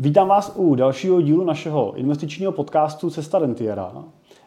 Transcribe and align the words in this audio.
Vítám 0.00 0.28
vás 0.28 0.52
u 0.56 0.74
dalšího 0.74 1.20
dílu 1.20 1.44
našeho 1.44 1.92
investičního 1.96 2.52
podcastu 2.52 3.10
Cesta 3.10 3.38
Rentiera. 3.38 3.92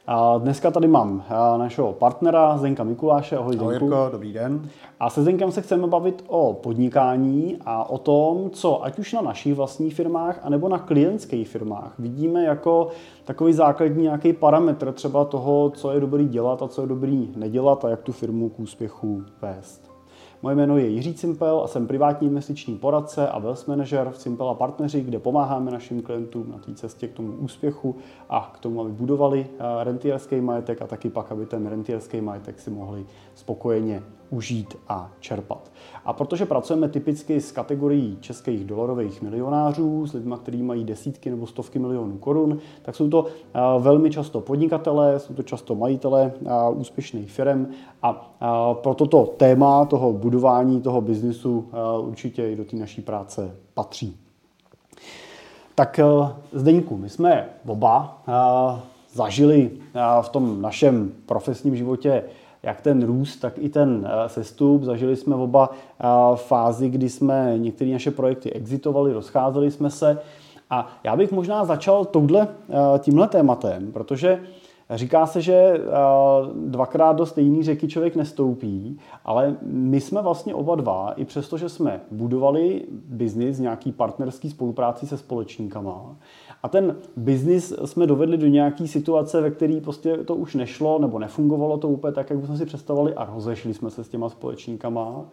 A 0.08 0.38
dneska 0.38 0.72
tady 0.72 0.88
mám 0.88 1.24
našeho 1.58 1.94
partnera 1.94 2.58
Zdenka 2.58 2.84
Mikuláše. 2.84 3.38
Ahoj, 3.38 3.58
Ahoj 3.60 3.74
Jirko, 3.74 4.10
dobrý 4.12 4.34
den. 4.34 4.70
A 5.00 5.10
se 5.10 5.22
Zdenkem 5.22 5.52
se 5.52 5.62
chceme 5.62 5.88
bavit 5.88 6.24
o 6.28 6.54
podnikání 6.54 7.58
a 7.66 7.90
o 7.90 7.98
tom, 7.98 8.50
co 8.50 8.84
ať 8.84 9.00
už 9.00 9.14
na 9.14 9.22
našich 9.22 9.54
vlastních 9.54 9.96
firmách, 9.96 10.40
anebo 10.44 10.70
na 10.70 10.80
klientských 10.80 11.50
firmách 11.50 11.94
vidíme 12.00 12.44
jako 12.44 12.88
takový 13.26 13.54
základní 13.54 14.04
nějaký 14.04 14.34
parametr 14.34 14.92
třeba 14.92 15.26
toho, 15.26 15.70
co 15.70 15.92
je 15.92 16.00
dobrý 16.00 16.28
dělat 16.28 16.62
a 16.62 16.68
co 16.68 16.82
je 16.82 16.88
dobrý 16.88 17.34
nedělat 17.36 17.86
a 17.86 17.90
jak 17.90 18.02
tu 18.02 18.12
firmu 18.12 18.50
k 18.50 18.60
úspěchu 18.60 19.24
vést. 19.42 19.91
Moje 20.44 20.56
jméno 20.56 20.78
je 20.78 20.88
Jiří 20.88 21.14
Cimpel 21.14 21.62
a 21.64 21.68
jsem 21.68 21.88
privátní 21.88 22.28
investiční 22.28 22.78
poradce 22.78 23.30
a 23.30 23.40
wealth 23.40 23.68
manager 23.68 24.10
v 24.10 24.18
Cimpel 24.18 24.50
a 24.50 24.54
partneři, 24.54 25.02
kde 25.02 25.20
pomáháme 25.20 25.72
našim 25.72 26.02
klientům 26.02 26.52
na 26.52 26.58
té 26.58 26.74
cestě 26.74 27.08
k 27.08 27.14
tomu 27.14 27.34
úspěchu 27.34 27.96
a 28.30 28.52
k 28.54 28.60
tomu, 28.60 28.82
aby 28.82 28.92
budovali 28.92 29.48
eh, 29.50 29.84
rentierský 29.84 30.42
majetek 30.42 30.82
a 30.82 30.88
taky 30.88 31.10
pak, 31.10 31.32
aby 31.32 31.46
ten 31.46 31.68
rentierský 31.68 32.22
majetek 32.22 32.60
si 32.60 32.70
mohli 32.70 33.06
spokojeně 33.36 34.04
užít 34.32 34.78
a 34.88 35.12
čerpat. 35.20 35.72
A 36.06 36.14
protože 36.14 36.46
pracujeme 36.46 36.90
typicky 36.90 37.42
s 37.42 37.52
kategorií 37.52 38.18
českých 38.22 38.66
dolarových 38.66 39.22
milionářů, 39.22 40.08
s 40.08 40.14
lidmi, 40.14 40.36
kteří 40.42 40.64
mají 40.64 40.84
desítky 40.84 41.30
nebo 41.30 41.48
stovky 41.48 41.80
milionů 41.80 42.18
korun, 42.18 42.58
tak 42.82 42.96
jsou 42.96 43.10
to 43.10 43.26
eh, 43.26 43.60
velmi 43.80 44.12
často 44.12 44.42
podnikatelé, 44.42 45.20
jsou 45.20 45.34
to 45.34 45.44
často 45.44 45.76
majitelé 45.76 46.32
eh, 46.46 46.50
úspěšných 46.70 47.32
firm 47.32 47.68
a 48.02 48.36
eh, 48.42 48.46
pro 48.74 48.94
toto 48.94 49.26
téma 49.26 49.86
toho 49.86 50.14
budování 50.14 50.82
toho 50.82 51.02
biznisu 51.02 51.68
určitě 52.00 52.52
i 52.52 52.56
do 52.56 52.66
té 52.66 52.76
naší 52.76 53.02
práce 53.02 53.56
patří. 53.74 54.18
Tak 55.76 56.00
Zdeňku, 56.54 56.98
my 56.98 57.10
jsme 57.10 57.50
oba 57.68 58.22
zažili 59.14 59.72
v 60.22 60.30
tom 60.30 60.62
našem 60.62 61.12
profesním 61.26 61.76
životě 61.76 62.24
jak 62.64 62.82
ten 62.82 63.06
růst, 63.06 63.38
tak 63.38 63.54
i 63.58 63.70
ten 63.70 64.08
eh, 64.08 64.30
sestup. 64.30 64.84
Zažili 64.84 65.16
jsme 65.16 65.36
oba 65.36 65.70
eh, 65.72 66.06
fázi, 66.36 66.90
kdy 66.90 67.10
jsme 67.10 67.54
některé 67.58 67.92
naše 67.92 68.12
projekty 68.12 68.54
exitovali, 68.54 69.14
rozcházeli 69.14 69.72
jsme 69.72 69.90
se. 69.90 70.20
A 70.70 70.88
já 71.04 71.16
bych 71.16 71.32
možná 71.32 71.66
začal 71.66 72.06
touhle, 72.06 72.48
eh, 72.70 73.00
tímhle 73.00 73.28
tématem, 73.28 73.92
protože 73.92 74.40
Říká 74.96 75.26
se, 75.26 75.42
že 75.42 75.82
dvakrát 76.56 77.16
do 77.16 77.26
stejné 77.26 77.64
řeky 77.64 77.88
člověk 77.88 78.16
nestoupí, 78.16 79.00
ale 79.26 79.56
my 79.62 80.02
jsme 80.02 80.22
vlastně 80.22 80.56
oba 80.56 80.76
dva, 80.76 81.12
i 81.12 81.26
přesto, 81.26 81.58
že 81.58 81.70
jsme 81.70 82.02
budovali 82.12 82.86
biznis, 82.92 83.60
nějaký 83.60 83.92
partnerský 83.92 84.50
spolupráci 84.50 85.08
se 85.08 85.18
společníkama, 85.18 86.16
a 86.64 86.70
ten 86.70 86.96
biznis 87.18 87.74
jsme 87.86 88.08
dovedli 88.08 88.38
do 88.38 88.48
nějaké 88.48 88.88
situace, 88.88 89.42
ve 89.42 89.52
které 89.52 89.80
prostě 89.84 90.18
to 90.18 90.36
už 90.36 90.56
nešlo 90.56 91.00
nebo 91.00 91.20
nefungovalo 91.20 91.78
to 91.78 91.90
úplně 91.90 92.14
tak, 92.14 92.30
jak 92.30 92.46
jsme 92.46 92.58
si 92.58 92.66
představovali 92.66 93.14
a 93.14 93.26
rozešli 93.26 93.74
jsme 93.74 93.90
se 93.90 94.04
s 94.04 94.10
těma 94.10 94.30
společníkama. 94.30 95.26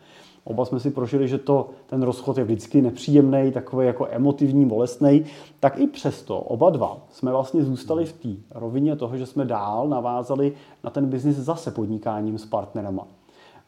Oba 0.44 0.64
jsme 0.64 0.80
si 0.80 0.90
prožili, 0.90 1.28
že 1.28 1.38
to, 1.38 1.70
ten 1.86 2.02
rozchod 2.02 2.38
je 2.38 2.44
vždycky 2.44 2.82
nepříjemný, 2.82 3.52
takový 3.52 3.86
jako 3.86 4.06
emotivní, 4.10 4.66
bolestný. 4.66 5.24
Tak 5.60 5.78
i 5.80 5.86
přesto 5.86 6.40
oba 6.40 6.70
dva 6.70 6.98
jsme 7.10 7.30
vlastně 7.30 7.64
zůstali 7.64 8.04
v 8.04 8.12
té 8.12 8.28
rovině 8.50 8.96
toho, 8.96 9.16
že 9.16 9.26
jsme 9.26 9.44
dál 9.44 9.88
navázali 9.88 10.52
na 10.84 10.90
ten 10.90 11.06
biznis 11.06 11.36
zase 11.36 11.70
podnikáním 11.70 12.38
s 12.38 12.46
partnerama. 12.46 13.06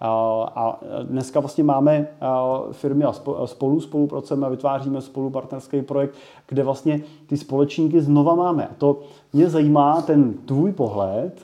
A 0.00 0.80
dneska 1.02 1.40
vlastně 1.40 1.64
máme 1.64 2.06
firmy 2.72 3.04
a 3.04 3.12
spolu 3.46 3.80
spolupracujeme 3.80 4.46
a 4.46 4.50
vytváříme 4.50 5.00
spolu 5.00 5.30
partnerský 5.30 5.82
projekt, 5.82 6.14
kde 6.48 6.62
vlastně 6.62 7.00
ty 7.26 7.36
společníky 7.36 8.00
znova 8.00 8.34
máme. 8.34 8.66
A 8.66 8.74
to 8.78 9.00
mě 9.32 9.48
zajímá 9.48 10.02
ten 10.02 10.34
tvůj 10.34 10.72
pohled, 10.72 11.42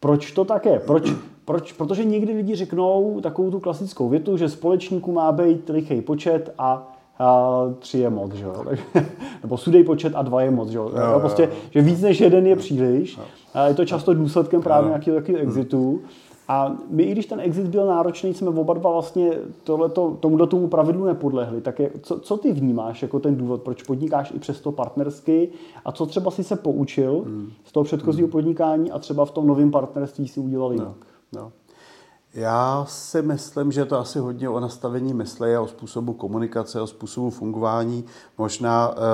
proč 0.00 0.32
to 0.32 0.44
tak 0.44 0.66
je, 0.66 0.80
proč, 0.80 1.12
proč, 1.44 1.72
protože 1.72 2.04
někdy 2.04 2.32
lidi 2.32 2.54
řeknou 2.54 3.20
takovou 3.20 3.50
tu 3.50 3.60
klasickou 3.60 4.08
větu, 4.08 4.36
že 4.36 4.48
společníků 4.48 5.12
má 5.12 5.32
být 5.32 5.68
lichý 5.68 6.00
počet 6.00 6.54
a 6.58 6.94
a 7.18 7.60
tři 7.78 7.98
je 7.98 8.10
moc, 8.10 8.32
že 8.32 8.44
jo? 8.44 8.64
nebo 9.42 9.56
sudej 9.56 9.84
počet 9.84 10.12
a 10.16 10.22
dva 10.22 10.42
je 10.42 10.50
moc, 10.50 10.68
že 10.68 10.78
jo? 10.78 10.90
jo 11.12 11.20
prostě, 11.20 11.50
že 11.70 11.80
víc 11.80 12.00
než 12.00 12.20
jeden 12.20 12.46
je 12.46 12.56
příliš. 12.56 13.18
A 13.54 13.66
je 13.66 13.74
to 13.74 13.84
často 13.84 14.14
důsledkem 14.14 14.62
právě 14.62 14.88
nějakého 14.88 15.16
takového 15.16 15.42
exitu. 15.42 16.00
A 16.48 16.76
my, 16.88 17.02
i 17.02 17.12
když 17.12 17.26
ten 17.26 17.40
exit 17.40 17.66
byl 17.66 17.86
náročný, 17.86 18.34
jsme 18.34 18.48
oba 18.48 18.74
dva 18.74 18.90
vlastně 18.90 19.30
tohleto, 19.64 20.16
tomuto 20.20 20.46
tomu 20.46 20.68
pravidlu 20.68 21.04
nepodlehli. 21.04 21.60
Tak 21.60 21.78
je, 21.78 21.90
co, 22.02 22.20
co 22.20 22.36
ty 22.36 22.52
vnímáš 22.52 23.02
jako 23.02 23.20
ten 23.20 23.36
důvod, 23.36 23.62
proč 23.62 23.82
podnikáš 23.82 24.32
i 24.36 24.38
přesto 24.38 24.72
partnersky 24.72 25.48
a 25.84 25.92
co 25.92 26.06
třeba 26.06 26.30
si 26.30 26.44
se 26.44 26.56
poučil 26.56 27.22
hmm. 27.26 27.50
z 27.64 27.72
toho 27.72 27.84
předchozího 27.84 28.26
hmm. 28.26 28.32
podnikání 28.32 28.90
a 28.90 28.98
třeba 28.98 29.24
v 29.24 29.30
tom 29.30 29.46
novém 29.46 29.70
partnerství 29.70 30.28
si 30.28 30.40
udělal 30.40 30.72
jinak? 30.72 30.96
No. 31.32 31.40
No. 31.40 31.52
Já 32.34 32.84
si 32.88 33.22
myslím, 33.22 33.72
že 33.72 33.84
to 33.84 33.98
asi 33.98 34.18
hodně 34.18 34.48
o 34.48 34.60
nastavení 34.60 35.14
mysli 35.14 35.56
a 35.56 35.60
o 35.60 35.66
způsobu 35.66 36.12
komunikace, 36.12 36.80
o 36.80 36.86
způsobu 36.86 37.30
fungování, 37.30 38.04
možná 38.38 38.88
uh, 38.88 38.94
uh, 38.96 39.06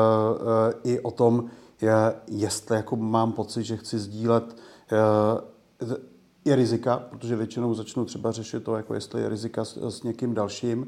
i 0.85 1.01
o 1.01 1.11
tom, 1.11 1.45
je, 1.83 2.15
jestli 2.29 2.77
jako 2.77 2.97
mám 2.97 3.33
pocit, 3.33 3.63
že 3.63 3.77
chci 3.77 3.99
sdílet 3.99 4.57
uh, 5.83 5.95
je 6.45 6.57
rizika, 6.57 6.97
protože 7.11 7.37
většinou 7.37 7.75
začnu 7.75 8.05
třeba 8.05 8.33
řešit 8.33 8.65
to, 8.65 8.77
jako 8.77 8.95
jestli 8.95 9.23
je 9.23 9.29
rizika 9.29 9.65
s, 9.65 9.77
s 9.77 10.03
někým 10.03 10.35
dalším. 10.35 10.87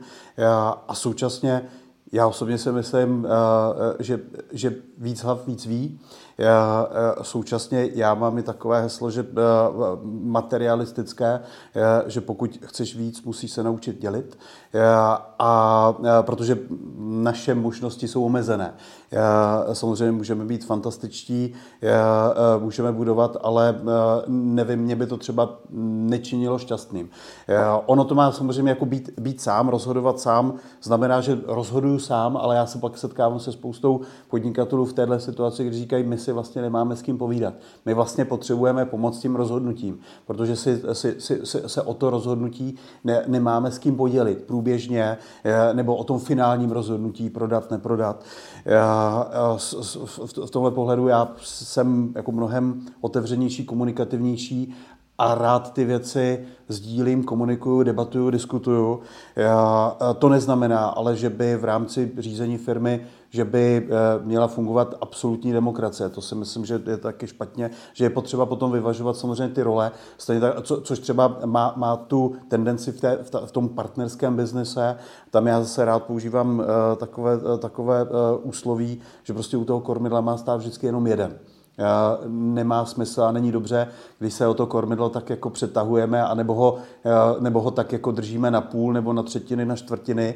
A 0.88 0.94
současně 0.94 1.68
já 2.12 2.26
osobně 2.26 2.58
si 2.58 2.72
myslím, 2.72 3.26
že, 3.98 4.20
že 4.52 4.74
víc 4.98 5.22
hlav 5.22 5.46
víc 5.46 5.66
ví. 5.66 6.00
Já, 6.38 6.88
současně 7.22 7.88
já 7.94 8.14
mám 8.14 8.38
i 8.38 8.42
takové 8.42 8.82
heslo, 8.82 9.10
že 9.10 9.26
materialistické, 10.04 11.40
že 12.06 12.20
pokud 12.20 12.58
chceš 12.64 12.96
víc, 12.96 13.22
musíš 13.22 13.50
se 13.50 13.62
naučit 13.62 14.00
dělit. 14.00 14.38
A, 14.98 15.32
a 15.38 15.94
protože 16.22 16.58
naše 16.98 17.54
možnosti 17.54 18.08
jsou 18.08 18.24
omezené. 18.24 18.74
Samozřejmě 19.72 20.12
můžeme 20.12 20.44
být 20.44 20.64
fantastičtí, 20.64 21.54
můžeme 22.58 22.92
budovat, 22.92 23.36
ale 23.42 23.80
nevím, 24.28 24.78
mě 24.78 24.96
by 24.96 25.06
to 25.06 25.16
třeba 25.16 25.58
nečinilo 25.70 26.58
šťastným. 26.58 27.10
Ono 27.86 28.04
to 28.04 28.14
má 28.14 28.32
samozřejmě 28.32 28.70
jako 28.70 28.86
být, 28.86 29.10
být 29.20 29.40
sám, 29.40 29.68
rozhodovat 29.68 30.20
sám, 30.20 30.54
znamená, 30.82 31.20
že 31.20 31.38
rozhoduju 31.46 31.98
sám, 32.02 32.36
ale 32.36 32.56
já 32.56 32.66
se 32.66 32.78
pak 32.78 32.98
setkávám 32.98 33.40
se 33.40 33.52
spoustou 33.52 34.00
podnikatelů 34.30 34.84
v 34.84 34.92
této 34.92 35.20
situaci, 35.20 35.64
kdy 35.64 35.76
říkají, 35.76 36.04
my 36.04 36.18
si 36.18 36.32
vlastně 36.32 36.62
nemáme 36.62 36.96
s 36.96 37.02
kým 37.02 37.18
povídat. 37.18 37.54
My 37.86 37.94
vlastně 37.94 38.24
potřebujeme 38.24 38.84
pomoc 38.84 39.18
tím 39.18 39.36
rozhodnutím, 39.36 39.98
protože 40.26 40.56
si, 40.56 40.82
si, 40.92 41.14
si, 41.18 41.46
si 41.46 41.62
se 41.66 41.82
o 41.82 41.94
to 41.94 42.10
rozhodnutí 42.10 42.76
ne, 43.04 43.24
nemáme 43.26 43.70
s 43.70 43.78
kým 43.78 43.96
podělit 43.96 44.42
průběžně, 44.42 45.18
nebo 45.72 45.96
o 45.96 46.04
tom 46.04 46.18
finálním 46.18 46.70
rozhodnutí 46.70 47.30
prodat, 47.30 47.70
neprodat. 47.70 48.24
V 50.46 50.50
tomhle 50.50 50.70
pohledu 50.70 51.08
já 51.08 51.28
jsem 51.42 52.12
jako 52.14 52.32
mnohem 52.32 52.80
otevřenější, 53.00 53.64
komunikativnější 53.64 54.74
a 55.18 55.34
rád 55.34 55.72
ty 55.72 55.84
věci 55.84 56.46
sdílím, 56.68 57.24
komunikuju, 57.24 57.82
debatuju, 57.82 58.30
diskutuju. 58.30 59.00
To 60.18 60.28
neznamená 60.28 60.86
ale, 60.86 61.16
že 61.16 61.30
by 61.30 61.56
v 61.56 61.64
rámci 61.64 62.12
řízení 62.18 62.58
firmy 62.58 63.06
že 63.32 63.44
by 63.44 63.88
eh, 63.88 64.24
měla 64.24 64.46
fungovat 64.46 64.94
absolutní 65.00 65.52
demokracie. 65.52 66.08
To 66.08 66.20
si 66.20 66.34
myslím, 66.34 66.64
že 66.64 66.82
je 66.86 66.96
taky 66.96 67.26
špatně, 67.26 67.70
že 67.92 68.04
je 68.04 68.10
potřeba 68.10 68.46
potom 68.46 68.72
vyvažovat 68.72 69.16
samozřejmě 69.16 69.54
ty 69.54 69.62
role, 69.62 69.92
stejně 70.18 70.40
tak, 70.40 70.62
co, 70.62 70.80
což 70.80 70.98
třeba 70.98 71.38
má, 71.44 71.72
má 71.76 71.96
tu 71.96 72.36
tendenci 72.48 72.92
v, 72.92 73.00
té, 73.00 73.18
v, 73.22 73.30
ta, 73.30 73.46
v 73.46 73.52
tom 73.52 73.68
partnerském 73.68 74.36
biznise. 74.36 74.96
Tam 75.30 75.46
já 75.46 75.62
zase 75.62 75.84
rád 75.84 76.02
používám 76.02 76.58
uh, 76.58 76.64
takové, 76.96 77.36
uh, 77.36 77.58
takové 77.58 78.04
uh, 78.04 78.08
úsloví, 78.42 79.00
že 79.22 79.32
prostě 79.32 79.56
u 79.56 79.64
toho 79.64 79.80
kormidla 79.80 80.20
má 80.20 80.36
stát 80.36 80.56
vždycky 80.56 80.86
jenom 80.86 81.06
jeden 81.06 81.38
nemá 82.28 82.84
smysl 82.84 83.22
a 83.22 83.32
není 83.32 83.52
dobře, 83.52 83.88
když 84.18 84.34
se 84.34 84.46
o 84.46 84.54
to 84.54 84.66
kormidlo 84.66 85.08
tak 85.08 85.30
jako 85.30 85.50
přetahujeme, 85.50 86.22
anebo 86.22 86.54
ho, 86.54 86.76
nebo 87.40 87.60
ho 87.60 87.70
tak 87.70 87.92
jako 87.92 88.10
držíme 88.10 88.50
na 88.50 88.60
půl 88.60 88.92
nebo 88.92 89.12
na 89.12 89.22
třetiny, 89.22 89.64
na 89.64 89.76
čtvrtiny, 89.76 90.34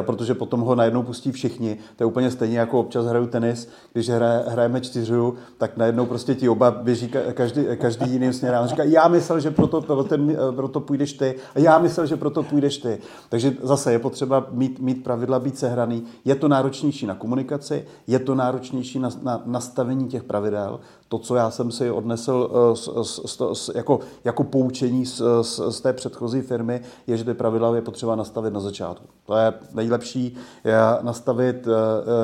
protože 0.00 0.34
potom 0.34 0.60
ho 0.60 0.74
najednou 0.74 1.02
pustí 1.02 1.32
všichni. 1.32 1.78
To 1.96 2.02
je 2.02 2.06
úplně 2.06 2.30
stejně 2.30 2.58
jako 2.58 2.80
občas 2.80 3.06
hraju 3.06 3.26
tenis, 3.26 3.68
když 3.92 4.08
hraje, 4.08 4.44
hrajeme 4.48 4.80
čtyřu, 4.80 5.34
tak 5.58 5.76
najednou 5.76 6.06
prostě 6.06 6.34
ti 6.34 6.48
oba 6.48 6.70
běží 6.70 7.08
každý, 7.32 7.64
každý 7.76 8.10
jiným 8.10 8.32
směrem. 8.32 8.62
On 8.62 8.68
říká, 8.68 8.82
já 8.84 9.08
myslel, 9.08 9.40
že 9.40 9.50
proto, 9.50 9.80
proto, 9.80 10.16
proto 10.56 10.80
půjdeš 10.80 11.12
ty 11.12 11.34
a 11.54 11.58
já 11.58 11.78
myslel, 11.78 12.06
že 12.06 12.16
proto 12.16 12.42
půjdeš 12.42 12.78
ty. 12.78 12.98
Takže 13.28 13.54
zase 13.62 13.92
je 13.92 13.98
potřeba 13.98 14.46
mít, 14.50 14.80
mít 14.80 15.04
pravidla, 15.04 15.38
být 15.38 15.58
sehraný. 15.58 16.04
Je 16.24 16.34
to 16.34 16.48
náročnější 16.48 17.06
na 17.06 17.14
komunikaci, 17.14 17.84
je 18.06 18.18
to 18.18 18.34
náročnější 18.34 18.98
na, 18.98 19.08
na 19.22 19.42
nastavení 19.46 20.08
těch 20.08 20.24
pravidel, 20.24 20.75
To, 21.08 21.18
co 21.18 21.34
já 21.34 21.50
jsem 21.50 21.70
si 21.70 21.90
odnesl 21.90 22.50
z, 22.74 22.88
z, 23.02 23.40
z, 23.52 23.70
jako, 23.74 24.00
jako 24.24 24.44
poučení 24.44 25.06
z, 25.06 25.22
z, 25.42 25.60
z 25.68 25.80
té 25.80 25.92
předchozí 25.92 26.40
firmy, 26.40 26.80
je, 27.06 27.16
že 27.16 27.24
ty 27.24 27.34
pravidla 27.34 27.76
je 27.76 27.82
potřeba 27.82 28.16
nastavit 28.16 28.52
na 28.52 28.60
začátku. 28.60 29.06
To 29.26 29.36
je 29.36 29.52
nejlepší, 29.74 30.36
je 30.64 30.76
nastavit, 31.02 31.68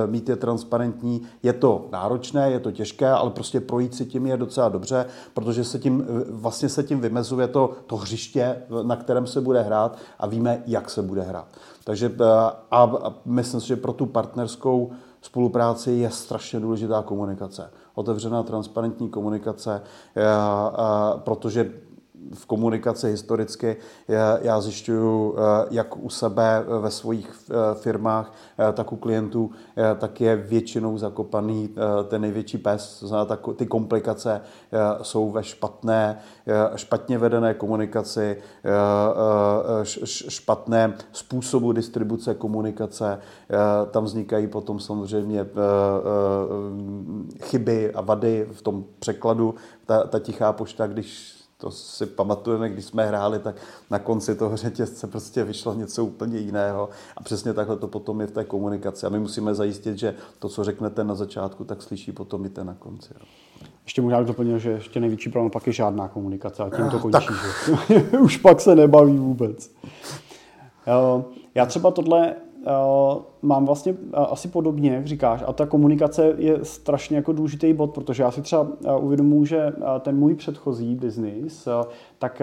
mít 0.07 0.29
je 0.29 0.37
transparentní. 0.37 1.23
Je 1.43 1.53
to 1.53 1.87
náročné, 1.93 2.51
je 2.51 2.61
to 2.61 2.71
těžké, 2.73 3.09
ale 3.11 3.31
prostě 3.31 3.61
projít 3.61 3.95
si 3.95 4.07
tím 4.07 4.27
je 4.27 4.37
docela 4.37 4.69
dobře, 4.69 5.07
protože 5.35 5.65
se 5.65 5.79
tím, 5.79 6.07
vlastně 6.31 6.69
se 6.69 6.83
tím 6.83 7.01
vymezuje 7.01 7.49
to, 7.49 7.71
to 7.87 7.97
hřiště, 7.97 8.57
na 8.83 8.97
kterém 8.97 9.27
se 9.27 9.41
bude 9.41 9.63
hrát 9.63 9.99
a 10.19 10.27
víme, 10.27 10.63
jak 10.67 10.91
se 10.91 11.03
bude 11.03 11.23
hrát. 11.23 11.47
Takže 11.85 12.13
a, 12.71 12.83
a 12.83 13.15
myslím 13.25 13.61
si, 13.61 13.67
že 13.67 13.77
pro 13.77 13.93
tu 13.93 14.07
partnerskou 14.07 14.91
spolupráci 15.23 15.91
je 15.91 16.11
strašně 16.11 16.61
důležitá 16.61 17.03
komunikace. 17.03 17.71
Otevřená, 17.95 18.43
transparentní 18.43 19.09
komunikace, 19.09 19.83
protože 21.17 21.73
v 22.35 22.47
komunikaci 22.47 23.09
historicky 23.09 23.77
já 24.43 24.61
zjišťuju, 24.61 25.37
eh, 25.37 25.67
jak 25.71 25.97
u 25.97 26.09
sebe 26.09 26.65
ve 26.81 26.91
svých 26.91 27.31
eh, 27.51 27.75
firmách, 27.75 28.33
eh, 28.59 28.73
tak 28.73 28.93
u 28.93 28.97
klientů, 28.97 29.51
tak 29.99 30.21
je 30.21 30.37
většinou 30.37 30.99
zakopaný 30.99 31.75
ten 32.09 32.23
největší 32.23 32.59
pes. 32.59 33.05
Ty 33.57 33.67
komplikace 33.67 34.41
jsou 35.03 35.31
ve 35.31 35.45
špatné, 35.45 36.19
špatně 36.77 37.19
vedené 37.19 37.55
komunikaci, 37.55 38.37
špatné 40.07 40.95
způsobu 41.13 41.73
distribuce 41.73 42.35
komunikace. 42.35 43.19
Tam 43.91 44.05
vznikají 44.05 44.47
potom 44.47 44.81
samozřejmě 44.81 45.47
chyby 47.43 47.95
a 47.95 48.01
vady 48.01 48.49
v 48.53 48.63
tom 48.63 48.85
překladu. 48.99 49.55
Ta, 49.87 50.05
ta 50.05 50.19
tichá 50.19 50.53
pošta, 50.53 50.87
když 50.87 51.42
to 51.63 51.71
si 51.71 52.07
pamatujeme, 52.07 52.69
když 52.69 52.85
jsme 52.85 53.07
hráli, 53.07 53.39
tak 53.39 53.57
na 53.91 53.99
konci 53.99 54.35
toho 54.35 54.57
řetězce 54.57 55.07
prostě 55.07 55.45
vyšlo 55.45 55.75
něco 55.75 56.05
úplně 56.05 56.39
jiného. 56.39 56.89
A 57.17 57.23
přesně 57.23 57.53
takhle 57.53 57.77
to 57.77 57.89
potom 57.89 58.21
je 58.21 58.27
v 58.27 58.31
té 58.31 58.45
komunikaci. 58.45 59.07
A 59.07 59.09
my 59.09 59.19
musíme 59.19 59.55
zajistit, 59.55 59.99
že 59.99 60.15
to, 60.39 60.49
co 60.49 60.65
řeknete 60.65 61.05
na 61.05 61.15
začátku, 61.15 61.65
tak 61.65 61.83
slyší 61.83 62.13
potom 62.13 62.45
i 62.45 62.49
ten 62.49 62.67
na 62.67 62.75
konci. 62.75 63.15
Jo. 63.21 63.27
Ještě 63.85 64.03
možná 64.03 64.23
doplnil, 64.23 64.59
že 64.59 64.71
ještě 64.71 65.01
největší 65.01 65.31
problém 65.31 65.51
pak 65.51 65.67
je 65.67 65.73
žádná 65.73 66.09
komunikace 66.09 66.63
a 66.63 66.77
tím 66.77 66.91
to 66.91 66.99
končí. 66.99 67.27
Tak. 67.27 67.89
Že? 67.89 68.19
Už 68.19 68.37
pak 68.37 68.61
se 68.61 68.75
nebaví 68.75 69.19
vůbec. 69.19 69.71
Já 71.55 71.67
třeba 71.67 71.91
tohle 71.91 72.35
mám 73.43 73.67
vlastně 73.67 73.93
uh, 73.93 73.99
asi 74.15 74.49
podobně, 74.49 74.95
jak 74.95 75.07
říkáš, 75.07 75.45
a 75.47 75.53
ta 75.53 75.67
komunikace 75.67 76.35
je 76.39 76.65
strašně 76.65 77.17
jako 77.17 77.33
důležitý 77.33 77.73
bod, 77.73 77.95
protože 77.95 78.23
já 78.23 78.31
si 78.31 78.43
třeba 78.43 78.63
uh, 78.63 79.05
uvědomuji, 79.05 79.45
že 79.45 79.73
ten 80.01 80.17
můj 80.17 80.35
předchozí 80.35 80.95
biznis, 80.95 81.69
tak 82.19 82.43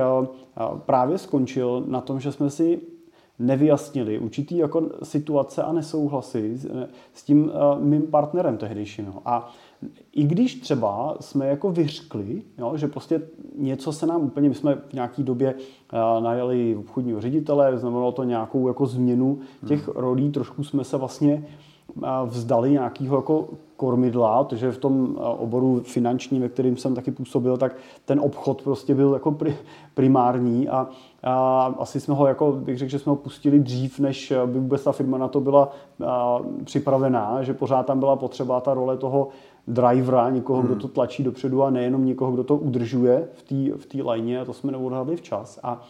právě 0.85 1.17
skončil 1.17 1.83
na 1.87 2.01
tom, 2.01 2.19
že 2.19 2.31
jsme 2.31 2.49
si 2.49 2.81
nevyjasnili 3.39 4.19
určitý 4.19 4.57
jako 4.57 4.89
situace 5.03 5.63
a 5.63 5.71
nesouhlasy 5.71 6.57
s, 7.13 7.23
tím 7.23 7.51
mým 7.79 8.01
partnerem 8.01 8.57
tehdejším. 8.57 9.13
A 9.25 9.51
i 10.11 10.23
když 10.23 10.55
třeba 10.55 11.17
jsme 11.19 11.47
jako 11.47 11.71
vyřkli, 11.71 12.41
jo, 12.57 12.77
že 12.77 12.87
prostě 12.87 13.21
něco 13.57 13.93
se 13.93 14.07
nám 14.07 14.21
úplně, 14.21 14.49
my 14.49 14.55
jsme 14.55 14.75
v 14.75 14.93
nějaký 14.93 15.23
době 15.23 15.53
uh, 15.53 16.23
najali 16.23 16.75
obchodního 16.75 17.21
ředitele, 17.21 17.77
znamenalo 17.77 18.11
to 18.11 18.23
nějakou 18.23 18.67
jako 18.67 18.85
změnu 18.85 19.39
těch 19.67 19.87
hmm. 19.87 19.97
rolí, 19.97 20.31
trošku 20.31 20.63
jsme 20.63 20.83
se 20.83 20.97
vlastně 20.97 21.45
uh, 21.95 22.03
vzdali 22.25 22.71
nějakého 22.71 23.15
jako 23.15 23.47
kormidla, 23.75 24.43
protože 24.43 24.71
v 24.71 24.77
tom 24.77 25.01
uh, 25.01 25.17
oboru 25.19 25.81
finančním, 25.83 26.41
ve 26.41 26.49
kterým 26.49 26.77
jsem 26.77 26.95
taky 26.95 27.11
působil, 27.11 27.57
tak 27.57 27.75
ten 28.05 28.19
obchod 28.19 28.61
prostě 28.61 28.95
byl 28.95 29.13
jako 29.13 29.31
pri, 29.31 29.57
primární 29.93 30.69
a, 30.69 30.87
a 31.23 31.63
asi 31.79 31.99
jsme 31.99 32.13
ho, 32.13 32.27
jako 32.27 32.51
bych 32.51 32.77
řekl, 32.77 32.91
že 32.91 32.99
jsme 32.99 33.09
ho 33.09 33.15
pustili 33.15 33.59
dřív, 33.59 33.99
než 33.99 34.33
by 34.45 34.59
vůbec 34.59 34.83
ta 34.83 34.91
firma 34.91 35.17
na 35.17 35.27
to 35.27 35.39
byla 35.39 35.71
a, 36.07 36.39
připravená, 36.63 37.43
že 37.43 37.53
pořád 37.53 37.85
tam 37.85 37.99
byla 37.99 38.15
potřeba 38.15 38.61
ta 38.61 38.73
role 38.73 38.97
toho 38.97 39.27
drivera, 39.69 40.29
někoho, 40.29 40.59
hmm. 40.59 40.67
kdo 40.67 40.81
to 40.81 40.87
tlačí 40.87 41.23
dopředu 41.23 41.63
a 41.63 41.69
nejenom 41.69 42.05
někoho, 42.05 42.31
kdo 42.31 42.43
to 42.43 42.55
udržuje 42.55 43.27
v 43.33 43.43
té 43.43 43.77
v 43.77 43.85
tý 43.85 44.01
lajně 44.01 44.39
a 44.39 44.45
to 44.45 44.53
jsme 44.53 44.71
neodhadli 44.71 45.15
včas. 45.15 45.59
A, 45.63 45.81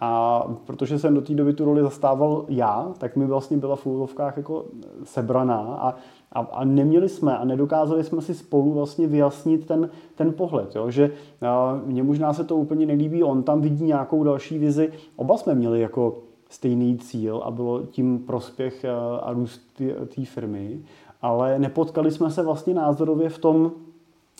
a 0.00 0.44
protože 0.66 0.98
jsem 0.98 1.14
do 1.14 1.20
té 1.20 1.34
doby 1.34 1.52
tu 1.52 1.64
roli 1.64 1.82
zastával 1.82 2.44
já, 2.48 2.92
tak 2.98 3.16
mi 3.16 3.26
vlastně 3.26 3.56
byla 3.56 3.76
v 3.76 3.86
úlovkách 3.86 4.36
jako 4.36 4.64
sebraná 5.04 5.58
a, 5.58 5.94
a, 6.32 6.40
a 6.40 6.64
neměli 6.64 7.08
jsme 7.08 7.38
a 7.38 7.44
nedokázali 7.44 8.04
jsme 8.04 8.22
si 8.22 8.34
spolu 8.34 8.72
vlastně 8.72 9.06
vyjasnit 9.06 9.66
ten, 9.66 9.90
ten 10.14 10.32
pohled, 10.32 10.76
jo? 10.76 10.90
že 10.90 11.10
a, 11.42 11.80
mně 11.86 12.02
možná 12.02 12.32
se 12.32 12.44
to 12.44 12.56
úplně 12.56 12.86
nelíbí, 12.86 13.22
on 13.22 13.42
tam 13.42 13.60
vidí 13.60 13.84
nějakou 13.84 14.24
další 14.24 14.58
vizi, 14.58 14.92
oba 15.16 15.36
jsme 15.36 15.54
měli 15.54 15.80
jako 15.80 16.18
stejný 16.48 16.98
cíl 16.98 17.42
a 17.44 17.50
bylo 17.50 17.82
tím 17.82 18.18
prospěch 18.18 18.84
a 19.20 19.32
růst 19.32 19.82
té 20.14 20.24
firmy 20.24 20.80
ale 21.22 21.58
nepotkali 21.58 22.10
jsme 22.10 22.30
se 22.30 22.42
vlastně 22.42 22.74
názorově 22.74 23.28
v 23.28 23.38
tom, 23.38 23.72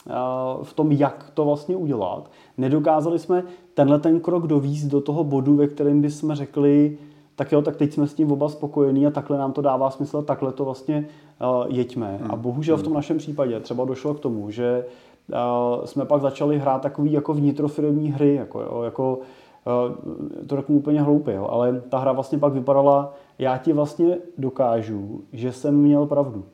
eh, 0.06 0.12
v 0.62 0.72
tom, 0.72 0.92
jak 0.92 1.30
to 1.34 1.44
vlastně 1.44 1.76
udělat. 1.76 2.30
Nedokázali 2.58 3.18
jsme 3.18 3.44
tenhle 3.74 3.98
ten 3.98 4.20
krok 4.20 4.46
dovízt 4.46 4.86
do 4.86 5.00
toho 5.00 5.24
bodu, 5.24 5.56
ve 5.56 5.66
kterém 5.66 6.00
bychom 6.00 6.34
řekli, 6.34 6.98
tak 7.36 7.52
jo, 7.52 7.62
tak 7.62 7.76
teď 7.76 7.92
jsme 7.92 8.06
s 8.06 8.14
tím 8.14 8.32
oba 8.32 8.48
spokojení 8.48 9.06
a 9.06 9.10
takhle 9.10 9.38
nám 9.38 9.52
to 9.52 9.62
dává 9.62 9.90
smysl, 9.90 10.22
takhle 10.22 10.52
to 10.52 10.64
vlastně 10.64 11.08
uh, 11.40 11.66
jeďme. 11.68 12.18
Hmm. 12.22 12.30
A 12.30 12.36
bohužel 12.36 12.76
v 12.76 12.82
tom 12.82 12.92
našem 12.94 13.18
případě 13.18 13.60
třeba 13.60 13.84
došlo 13.84 14.14
k 14.14 14.20
tomu, 14.20 14.50
že 14.50 14.84
uh, 15.28 15.84
jsme 15.84 16.04
pak 16.04 16.20
začali 16.20 16.58
hrát 16.58 16.82
takový 16.82 17.12
jako 17.12 17.34
vnitrofirmní 17.34 18.12
hry, 18.12 18.34
jako, 18.34 18.60
jo, 18.60 18.82
jako 18.82 19.18
to 20.46 20.56
řeknu 20.56 20.76
úplně 20.76 21.02
hloupě, 21.02 21.34
jo, 21.34 21.46
ale 21.50 21.80
ta 21.80 21.98
hra 21.98 22.12
vlastně 22.12 22.38
pak 22.38 22.52
vypadala, 22.52 23.14
já 23.38 23.58
ti 23.58 23.72
vlastně 23.72 24.18
dokážu, 24.38 25.20
že 25.32 25.52
jsem 25.52 25.76
měl 25.76 26.06
pravdu. 26.06 26.44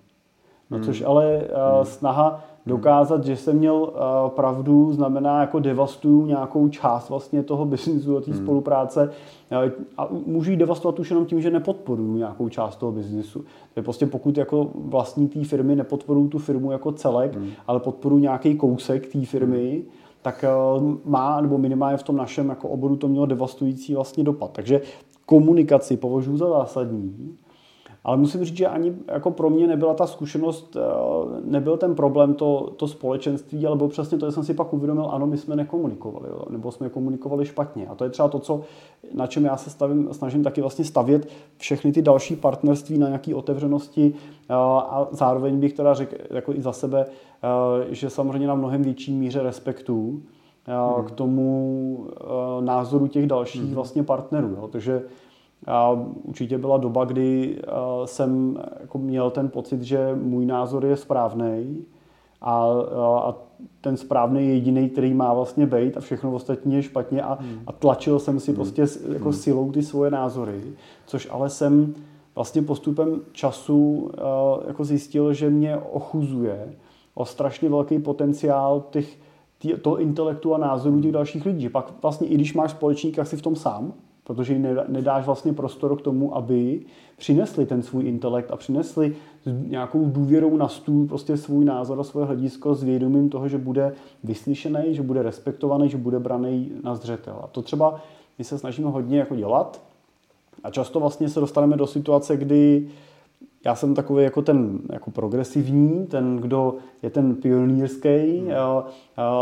No, 0.71 0.81
což 0.81 1.01
hmm. 1.01 1.11
ale 1.11 1.37
uh, 1.37 1.85
snaha 1.85 2.45
dokázat, 2.67 3.25
že 3.25 3.37
jsem 3.37 3.57
měl 3.57 3.75
uh, 3.75 3.91
pravdu, 4.29 4.93
znamená 4.93 5.41
jako 5.41 5.61
devastuju 5.61 6.27
nějakou 6.27 6.69
část 6.69 7.09
vlastně 7.09 7.43
toho 7.43 7.65
biznisu 7.65 8.17
a 8.17 8.21
té 8.21 8.31
hmm. 8.31 8.43
spolupráce 8.43 9.11
uh, 9.51 9.71
a 9.99 10.09
můžu 10.27 10.51
ji 10.51 10.57
devastovat 10.57 10.99
už 10.99 11.11
jenom 11.11 11.27
tím, 11.27 11.41
že 11.41 11.51
nepodporuju 11.51 12.17
nějakou 12.17 12.49
část 12.49 12.77
toho 12.77 12.93
biznisu. 12.93 13.45
Takže 13.75 13.85
prostě 13.85 14.07
pokud 14.07 14.37
jako 14.37 14.69
vlastní 14.75 15.29
té 15.29 15.45
firmy 15.45 15.77
nepodporuju 15.77 16.29
tu 16.29 16.39
firmu 16.39 16.73
jako 16.73 16.93
celek, 16.93 17.37
hmm. 17.37 17.51
ale 17.67 17.81
podporuji 17.81 18.23
nějaký 18.23 18.55
kousek 18.55 19.13
té 19.13 19.25
firmy, 19.25 19.71
hmm. 19.71 19.83
tak 20.23 20.45
uh, 20.79 20.95
má, 21.05 21.41
nebo 21.41 21.59
minimálně 21.59 21.97
v 21.97 22.03
tom 22.03 22.17
našem 22.17 22.49
jako 22.49 22.69
oboru 22.69 22.97
to 22.97 23.09
mělo 23.09 23.27
devastující 23.27 23.95
vlastně 23.95 24.25
dopad. 24.25 24.51
Takže 24.53 24.81
komunikaci 25.27 25.97
považuji 25.97 26.37
za 26.37 26.49
zásadní 26.49 27.37
ale 28.07 28.17
musím 28.17 28.45
říct, 28.45 28.57
že 28.57 28.67
ani 28.67 28.95
jako 29.09 29.31
pro 29.31 29.51
mě 29.51 29.67
nebyla 29.67 29.95
ta 29.95 30.07
zkušenost, 30.07 30.77
eh, 30.77 31.41
nebyl 31.45 31.77
ten 31.77 31.95
problém 31.95 32.35
to, 32.35 32.73
to 32.77 32.89
společenství, 32.89 33.67
ale 33.67 33.77
byl 33.77 33.89
přesně 33.89 34.19
to, 34.19 34.27
že 34.27 34.33
jsem 34.33 34.45
si 34.45 34.55
pak 34.55 34.73
uvědomil, 34.73 35.09
ano, 35.11 35.27
my 35.27 35.37
jsme 35.37 35.57
nekomunikovali, 35.57 36.29
jo, 36.29 36.43
nebo 36.51 36.73
jsme 36.73 36.89
komunikovali 36.89 37.47
špatně. 37.47 37.87
A 37.87 37.95
to 37.95 38.05
je 38.05 38.11
třeba 38.11 38.29
to, 38.29 38.39
co, 38.39 38.61
na 39.15 39.27
čem 39.27 39.45
já 39.45 39.57
se 39.57 39.71
stavím, 39.71 40.09
snažím 40.13 40.45
taky 40.45 40.61
vlastně 40.61 40.85
stavět 40.85 41.29
všechny 41.57 41.93
ty 41.93 42.03
další 42.03 42.37
partnerství 42.37 42.99
na 42.99 43.07
nějaké 43.07 43.35
otevřenosti 43.35 44.15
eh, 44.49 44.55
a 44.55 45.09
zároveň 45.11 45.61
bych 45.61 45.73
teda 45.73 45.95
řekl 45.95 46.17
jako 46.31 46.55
i 46.55 46.63
za 46.63 46.73
sebe, 46.73 47.07
eh, 47.07 47.87
že 47.95 48.11
samozřejmě 48.11 48.49
na 48.49 48.55
mnohem 48.55 48.83
větší 48.83 49.13
míře 49.13 49.43
respektu 49.43 50.21
hmm. 50.67 51.05
k 51.05 51.11
tomu 51.11 52.07
názoru 52.61 53.07
těch 53.07 53.27
dalších 53.27 53.63
hmm. 53.63 53.75
vlastně 53.75 54.03
partnerů. 54.03 54.49
Jo. 54.49 54.69
Takže 54.73 55.03
a 55.67 55.91
určitě 56.23 56.59
byla 56.59 56.77
doba, 56.77 57.05
kdy 57.05 57.61
jsem 58.05 58.59
jako 58.81 58.99
měl 58.99 59.31
ten 59.31 59.49
pocit, 59.49 59.83
že 59.83 60.15
můj 60.23 60.47
názor 60.47 60.85
je 60.85 60.97
správný 60.97 61.85
a, 62.41 62.67
a 63.19 63.35
ten 63.81 63.97
správný 63.97 64.49
je 64.49 64.55
jediný, 64.55 64.89
který 64.89 65.15
má 65.15 65.35
vlastně 65.35 65.67
být 65.67 65.97
a 65.97 66.01
všechno 66.01 66.33
ostatní 66.33 66.75
je 66.75 66.83
špatně 66.83 67.23
a, 67.23 67.35
hmm. 67.35 67.61
a 67.67 67.73
tlačil 67.73 68.19
jsem 68.19 68.41
si 68.41 68.51
hmm. 68.51 68.57
prostě 68.57 68.87
jako 69.13 69.25
hmm. 69.25 69.33
silou 69.33 69.73
ty 69.73 69.83
svoje 69.83 70.11
názory, 70.11 70.63
což 71.07 71.29
ale 71.31 71.51
jsem 71.51 71.95
vlastně 72.35 72.63
postupem 72.63 73.21
času 73.33 74.11
jako 74.69 74.85
zjistil, 74.85 75.33
že 75.33 75.51
mě 75.51 75.77
ochuzuje 75.77 76.73
o 77.15 77.25
strašně 77.25 77.69
velký 77.69 77.99
potenciál 77.99 78.85
těch, 78.91 79.19
tý, 79.59 79.73
toho 79.83 79.99
intelektu 79.99 80.55
a 80.55 80.59
názorů 80.59 81.01
těch 81.01 81.13
dalších 81.13 81.47
lidí. 81.47 81.69
Pak 81.69 81.93
vlastně 82.03 82.27
i 82.27 82.35
když 82.35 82.55
máš 82.55 82.71
společníka, 82.71 83.25
si 83.25 83.37
v 83.37 83.43
tom 83.43 83.57
sám, 83.57 83.93
protože 84.27 84.53
jim 84.53 84.67
nedáš 84.89 85.27
vlastně 85.27 85.53
prostor 85.53 85.97
k 85.99 86.03
tomu, 86.03 86.37
aby 86.37 86.81
přinesli 87.17 87.67
ten 87.67 87.83
svůj 87.83 88.05
intelekt 88.05 88.51
a 88.51 88.57
přinesli 88.57 89.17
nějakou 89.47 90.05
důvěrou 90.07 90.57
na 90.57 90.69
stůl 90.69 91.07
prostě 91.07 91.37
svůj 91.37 91.65
názor 91.65 92.01
a 92.01 92.05
svoje 92.05 92.27
hledisko 92.27 92.75
s 92.75 92.83
vědomím 92.83 93.29
toho, 93.29 93.49
že 93.49 93.59
bude 93.59 93.93
vyslyšený, 94.25 94.95
že 94.95 95.03
bude 95.03 95.23
respektovaný, 95.23 95.89
že 95.89 95.97
bude 95.97 96.19
braný 96.19 96.73
na 96.83 96.95
zřetel. 96.95 97.37
A 97.43 97.47
to 97.47 97.63
třeba 97.63 98.01
my 98.39 98.45
se 98.45 98.59
snažíme 98.59 98.91
hodně 98.91 99.19
jako 99.19 99.37
dělat 99.37 99.83
a 100.65 100.71
často 100.71 101.01
vlastně 101.01 101.29
se 101.29 101.41
dostaneme 101.41 101.77
do 101.77 101.87
situace, 101.87 102.37
kdy 102.37 102.89
já 103.67 103.75
jsem 103.75 103.95
takový 103.95 104.25
jako 104.25 104.43
ten 104.43 104.79
jako 104.93 105.11
progresivní, 105.11 106.07
ten, 106.07 106.37
kdo 106.37 106.75
je 107.03 107.11
ten 107.11 107.35
pionýrský 107.35 108.39
hmm. 108.39 108.51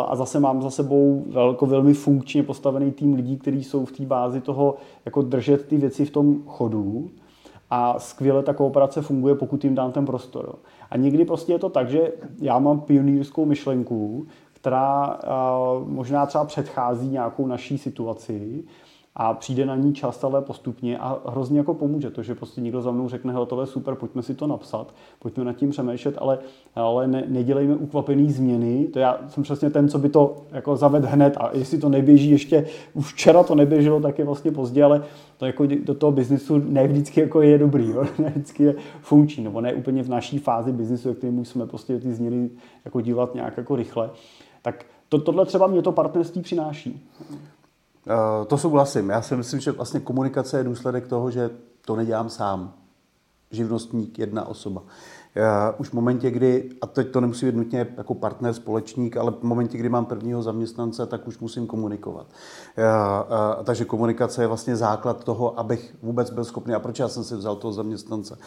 a 0.07 0.17
zase 0.17 0.41
mám 0.41 0.63
za 0.63 0.71
sebou 0.71 1.25
velko, 1.29 1.67
velmi 1.67 1.95
funkčně 1.95 2.43
postavený 2.43 2.93
tým 2.93 3.15
lidí, 3.15 3.39
kteří 3.39 3.65
jsou 3.65 3.85
v 3.85 3.93
té 3.93 4.05
bázi 4.05 4.41
toho 4.41 4.75
jako 5.05 5.23
držet 5.23 5.67
ty 5.67 5.77
věci 5.77 6.05
v 6.05 6.11
tom 6.11 6.43
chodu 6.47 7.11
a 7.71 7.99
skvěle 7.99 8.43
ta 8.43 8.55
kooperace 8.55 9.03
funguje, 9.03 9.35
pokud 9.35 9.65
jim 9.65 9.75
dám 9.75 9.93
ten 9.93 10.07
prostor. 10.07 10.55
A 10.91 10.97
někdy 10.97 11.25
prostě 11.25 11.53
je 11.53 11.59
to 11.59 11.69
tak, 11.69 11.91
že 11.91 12.13
já 12.41 12.59
mám 12.59 12.81
pionýrskou 12.81 13.45
myšlenku, 13.45 14.27
která 14.53 15.19
možná 15.87 16.27
třeba 16.27 16.45
předchází 16.45 17.09
nějakou 17.09 17.47
naší 17.47 17.79
situaci 17.79 18.65
a 19.17 19.35
přijde 19.35 19.67
na 19.67 19.77
ní 19.77 19.95
čas, 19.95 20.25
ale 20.25 20.43
postupně 20.43 20.99
a 20.99 21.21
hrozně 21.27 21.59
jako 21.59 21.75
pomůže 21.75 22.11
to, 22.11 22.23
že 22.23 22.35
prostě 22.35 22.61
někdo 22.61 22.83
za 22.83 22.91
mnou 22.91 23.09
řekne, 23.09 23.33
hele, 23.33 23.47
tohle 23.47 23.63
je 23.63 23.67
super, 23.67 23.95
pojďme 23.95 24.23
si 24.23 24.35
to 24.35 24.47
napsat, 24.47 24.95
pojďme 25.19 25.45
nad 25.45 25.53
tím 25.53 25.71
přemýšlet, 25.71 26.15
ale, 26.19 26.39
ale 26.75 27.07
ne, 27.07 27.25
nedělejme 27.29 27.75
ukvapený 27.75 28.33
změny, 28.33 28.89
to 28.93 28.99
já 28.99 29.19
jsem 29.29 29.43
přesně 29.43 29.71
ten, 29.71 29.89
co 29.89 29.99
by 29.99 30.09
to 30.09 30.37
jako 30.53 30.77
zaved 30.77 31.05
hned 31.05 31.37
a 31.37 31.51
jestli 31.53 31.79
to 31.79 31.89
neběží 31.89 32.31
ještě, 32.31 32.67
už 32.95 33.13
včera 33.13 33.43
to 33.43 33.55
neběželo, 33.55 34.01
tak 34.01 34.19
je 34.19 34.25
vlastně 34.25 34.51
pozdě, 34.51 34.85
ale 34.85 35.05
to 35.37 35.47
jako 35.47 35.67
do 35.67 35.95
toho 35.95 36.13
biznisu 36.13 36.59
ne 36.59 36.87
vždycky 36.87 37.21
jako 37.21 37.43
je 37.43 37.59
dobrý, 37.59 37.91
jo? 37.91 38.05
ne 38.19 38.31
vždycky 38.31 38.63
je 38.63 38.75
funkční, 39.01 39.45
nebo 39.45 39.61
ne 39.61 39.75
úplně 39.75 40.03
v 40.03 40.09
naší 40.09 40.39
fázi 40.39 40.73
biznisu, 40.73 41.09
jak 41.09 41.19
kterým 41.19 41.35
musíme 41.35 41.67
prostě 41.67 41.99
ty 41.99 42.15
změny 42.15 42.51
jako 42.85 43.01
dívat 43.01 43.35
nějak 43.35 43.57
jako 43.57 43.77
rychle. 43.77 44.11
Tak 44.63 44.87
to, 45.09 45.19
tohle 45.19 45.47
třeba 45.47 45.67
mě 45.67 45.83
to 45.83 45.93
partnerství 45.93 46.43
přináší. 46.43 47.09
Uh, 48.07 48.47
to 48.47 48.59
souhlasím. 48.59 49.11
Já 49.11 49.23
si 49.23 49.37
myslím, 49.37 49.61
že 49.61 49.73
vlastně 49.73 50.01
komunikace 50.01 50.59
je 50.59 50.65
důsledek 50.65 51.07
toho, 51.07 51.31
že 51.31 51.51
to 51.85 51.97
nedělám 51.97 52.29
sám. 52.29 52.73
Živnostník, 53.51 54.19
jedna 54.19 54.49
osoba. 54.49 54.83
Já 55.35 55.75
už 55.79 55.89
v 55.89 55.93
momentě, 55.93 56.31
kdy, 56.31 56.71
a 56.83 56.87
teď 56.87 57.11
to 57.11 57.21
nemusí 57.21 57.47
být 57.47 57.55
nutně 57.55 57.87
jako 57.97 58.15
partner, 58.15 58.53
společník, 58.53 59.17
ale 59.17 59.33
v 59.33 59.43
momentě, 59.43 59.79
kdy 59.79 59.89
mám 59.89 60.07
prvního 60.07 60.43
zaměstnance, 60.43 61.07
tak 61.07 61.29
už 61.29 61.39
musím 61.39 61.67
komunikovat. 61.67 62.27
A, 63.29 63.59
takže 63.65 63.85
komunikace 63.85 64.43
je 64.43 64.47
vlastně 64.47 64.77
základ 64.77 65.25
toho, 65.25 65.59
abych 65.61 65.97
vůbec 66.03 66.31
byl 66.31 66.45
schopný. 66.45 66.75
A 66.75 66.79
proč 66.79 66.99
já 66.99 67.09
jsem 67.09 67.25
si 67.25 67.37
vzal 67.37 67.57
toho 67.57 67.73
zaměstnance 67.73 68.39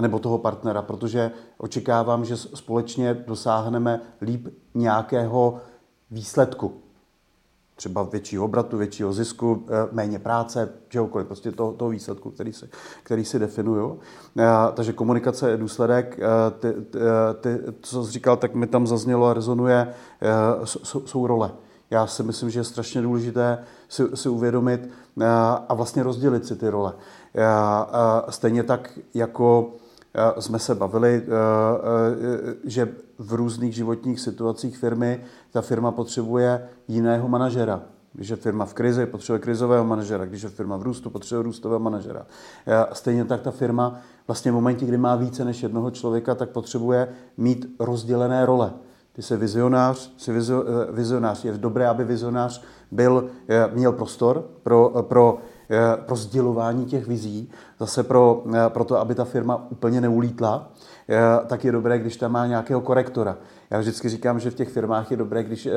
nebo 0.00 0.18
toho 0.18 0.38
partnera? 0.38 0.82
Protože 0.82 1.30
očekávám, 1.58 2.24
že 2.24 2.36
společně 2.36 3.14
dosáhneme 3.14 4.00
líp 4.20 4.48
nějakého 4.74 5.56
výsledku 6.10 6.72
třeba 7.76 8.02
většího 8.02 8.44
obratu, 8.44 8.78
většího 8.78 9.12
zisku, 9.12 9.66
eh, 9.68 9.88
méně 9.92 10.18
práce, 10.18 10.68
čehokoliv, 10.88 11.26
prostě 11.26 11.52
toho, 11.52 11.72
toho 11.72 11.90
výsledku, 11.90 12.30
který 12.30 12.52
si, 12.52 12.68
který 13.02 13.24
si 13.24 13.38
definuju. 13.38 13.98
Eh, 14.38 14.44
takže 14.74 14.92
komunikace 14.92 15.50
je 15.50 15.56
důsledek. 15.56 16.18
Eh, 16.18 16.50
ty, 16.50 16.74
ty, 17.40 17.58
co 17.80 18.04
jsi 18.04 18.12
říkal, 18.12 18.36
tak 18.36 18.54
mi 18.54 18.66
tam 18.66 18.86
zaznělo 18.86 19.26
a 19.26 19.34
rezonuje, 19.34 19.94
jsou, 20.64 21.06
jsou 21.06 21.26
role. 21.26 21.50
Já 21.90 22.06
si 22.06 22.22
myslím, 22.22 22.50
že 22.50 22.60
je 22.60 22.64
strašně 22.64 23.02
důležité 23.02 23.58
si, 23.88 24.02
si 24.14 24.28
uvědomit 24.28 24.88
a 25.68 25.74
vlastně 25.74 26.02
rozdělit 26.02 26.46
si 26.46 26.56
ty 26.56 26.68
role. 26.68 26.92
Stejně 28.28 28.62
tak 28.62 28.98
jako 29.14 29.72
jsme 30.38 30.58
se 30.58 30.74
bavili, 30.74 31.22
že 32.64 32.88
v 33.18 33.32
různých 33.32 33.74
životních 33.74 34.20
situacích 34.20 34.78
firmy 34.78 35.20
ta 35.52 35.60
firma 35.60 35.90
potřebuje 35.90 36.68
jiného 36.88 37.28
manažera. 37.28 37.82
Když 38.12 38.28
je 38.28 38.36
firma 38.36 38.64
v 38.64 38.74
krizi, 38.74 39.06
potřebuje 39.06 39.40
krizového 39.40 39.84
manažera. 39.84 40.24
Když 40.24 40.42
je 40.42 40.48
firma 40.48 40.76
v 40.76 40.82
růstu, 40.82 41.10
potřebuje 41.10 41.42
růstového 41.42 41.80
manažera. 41.80 42.26
Stejně 42.92 43.24
tak 43.24 43.42
ta 43.42 43.50
firma 43.50 44.00
vlastně 44.26 44.50
v 44.50 44.54
momentě, 44.54 44.86
kdy 44.86 44.96
má 44.96 45.16
více 45.16 45.44
než 45.44 45.62
jednoho 45.62 45.90
člověka, 45.90 46.34
tak 46.34 46.50
potřebuje 46.50 47.08
mít 47.36 47.76
rozdělené 47.80 48.46
role. 48.46 48.72
Ty 49.16 49.22
jsi 49.22 49.36
vizionář, 49.36 50.12
jsi 50.16 50.32
vizio, 50.32 50.64
eh, 50.64 50.92
vizionář. 50.92 51.44
Je 51.44 51.52
dobré, 51.52 51.88
aby 51.88 52.04
vizionář 52.04 52.62
byl, 52.90 53.30
eh, 53.48 53.70
měl 53.72 53.92
prostor 53.92 54.44
pro, 54.62 54.92
pro 55.08 55.38
pro 56.06 56.16
sdělování 56.16 56.86
těch 56.86 57.06
vizí, 57.06 57.50
zase 57.80 58.02
pro, 58.02 58.44
pro 58.68 58.84
to, 58.84 58.98
aby 58.98 59.14
ta 59.14 59.24
firma 59.24 59.66
úplně 59.70 60.00
neulítla, 60.00 60.68
tak 61.46 61.64
je 61.64 61.72
dobré, 61.72 61.98
když 61.98 62.16
tam 62.16 62.32
má 62.32 62.46
nějakého 62.46 62.80
korektora. 62.80 63.36
Já 63.70 63.78
vždycky 63.78 64.08
říkám, 64.08 64.40
že 64.40 64.50
v 64.50 64.54
těch 64.54 64.68
firmách 64.68 65.10
je 65.10 65.16
dobré, 65.16 65.44
když 65.44 65.66
eh, 65.66 65.70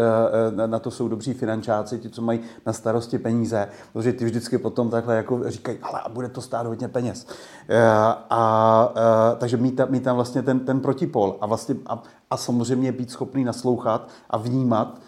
eh, 0.63 0.67
na 0.67 0.79
to 0.79 0.91
jsou 0.91 1.07
dobří 1.07 1.33
finančáci, 1.33 1.99
ti, 1.99 2.09
co 2.09 2.21
mají 2.21 2.39
na 2.65 2.73
starosti 2.73 3.17
peníze, 3.17 3.67
protože 3.93 4.13
ty 4.13 4.25
vždycky 4.25 4.57
potom 4.57 4.89
takhle 4.89 5.15
jako 5.15 5.49
říkají, 5.49 5.77
ale 5.81 6.01
bude 6.09 6.29
to 6.29 6.41
stát 6.41 6.65
hodně 6.65 6.87
peněz. 6.87 7.27
Eh, 7.69 7.83
a, 7.87 8.13
a 8.29 9.35
takže 9.37 9.57
mít 9.57 9.71
tam, 9.71 9.91
mít 9.91 10.03
tam 10.03 10.15
vlastně 10.15 10.41
ten, 10.41 10.59
ten 10.59 10.79
protipol 10.79 11.37
a, 11.41 11.45
vlastně, 11.45 11.75
a, 11.85 12.03
a 12.29 12.37
samozřejmě 12.37 12.91
být 12.91 13.11
schopný 13.11 13.43
naslouchat 13.43 14.09
a 14.29 14.37
vnímat 14.37 14.99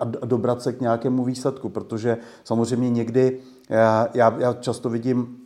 a 0.00 0.26
dobrat 0.26 0.62
se 0.62 0.72
k 0.72 0.80
nějakému 0.80 1.24
výsledku, 1.24 1.68
protože 1.68 2.18
samozřejmě 2.44 2.90
někdy 2.90 3.40
já, 3.70 4.08
já, 4.14 4.52
často 4.52 4.90
vidím, 4.90 5.36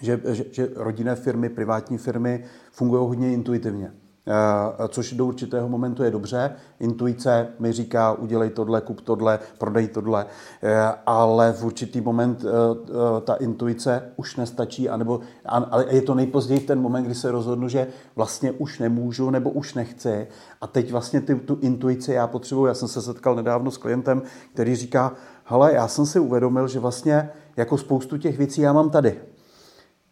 že, 0.00 0.20
že, 0.24 0.44
že 0.50 0.68
rodinné 0.76 1.14
firmy, 1.14 1.48
privátní 1.48 1.98
firmy 1.98 2.44
fungují 2.70 3.08
hodně 3.08 3.32
intuitivně. 3.32 3.92
Eh, 4.28 4.88
což 4.88 5.12
do 5.12 5.26
určitého 5.26 5.68
momentu 5.68 6.02
je 6.02 6.10
dobře. 6.10 6.52
Intuice 6.80 7.48
mi 7.58 7.72
říká, 7.72 8.12
udělej 8.12 8.50
tohle, 8.50 8.80
kup 8.80 9.00
tohle, 9.00 9.38
prodej 9.58 9.88
tohle, 9.88 10.26
eh, 10.62 10.94
ale 11.06 11.52
v 11.52 11.64
určitý 11.64 12.00
moment 12.00 12.44
eh, 12.44 13.20
ta 13.20 13.34
intuice 13.34 14.02
už 14.16 14.36
nestačí, 14.36 14.88
anebo, 14.88 15.20
ale 15.44 15.86
je 15.90 16.02
to 16.02 16.14
nejpozději 16.14 16.60
ten 16.60 16.80
moment, 16.80 17.04
kdy 17.04 17.14
se 17.14 17.30
rozhodnu, 17.30 17.68
že 17.68 17.86
vlastně 18.16 18.52
už 18.52 18.78
nemůžu 18.78 19.30
nebo 19.30 19.50
už 19.50 19.74
nechci 19.74 20.28
a 20.60 20.66
teď 20.66 20.92
vlastně 20.92 21.20
ty, 21.20 21.34
tu 21.34 21.58
intuici 21.60 22.12
já 22.12 22.26
potřebuji. 22.26 22.66
Já 22.66 22.74
jsem 22.74 22.88
se 22.88 23.02
setkal 23.02 23.34
nedávno 23.34 23.70
s 23.70 23.76
klientem, 23.76 24.22
který 24.52 24.76
říká, 24.76 25.12
hele, 25.46 25.74
já 25.74 25.88
jsem 25.88 26.06
si 26.06 26.20
uvědomil, 26.20 26.68
že 26.68 26.78
vlastně 26.78 27.30
jako 27.56 27.78
spoustu 27.78 28.18
těch 28.18 28.38
věcí 28.38 28.60
já 28.60 28.72
mám 28.72 28.90
tady 28.90 29.20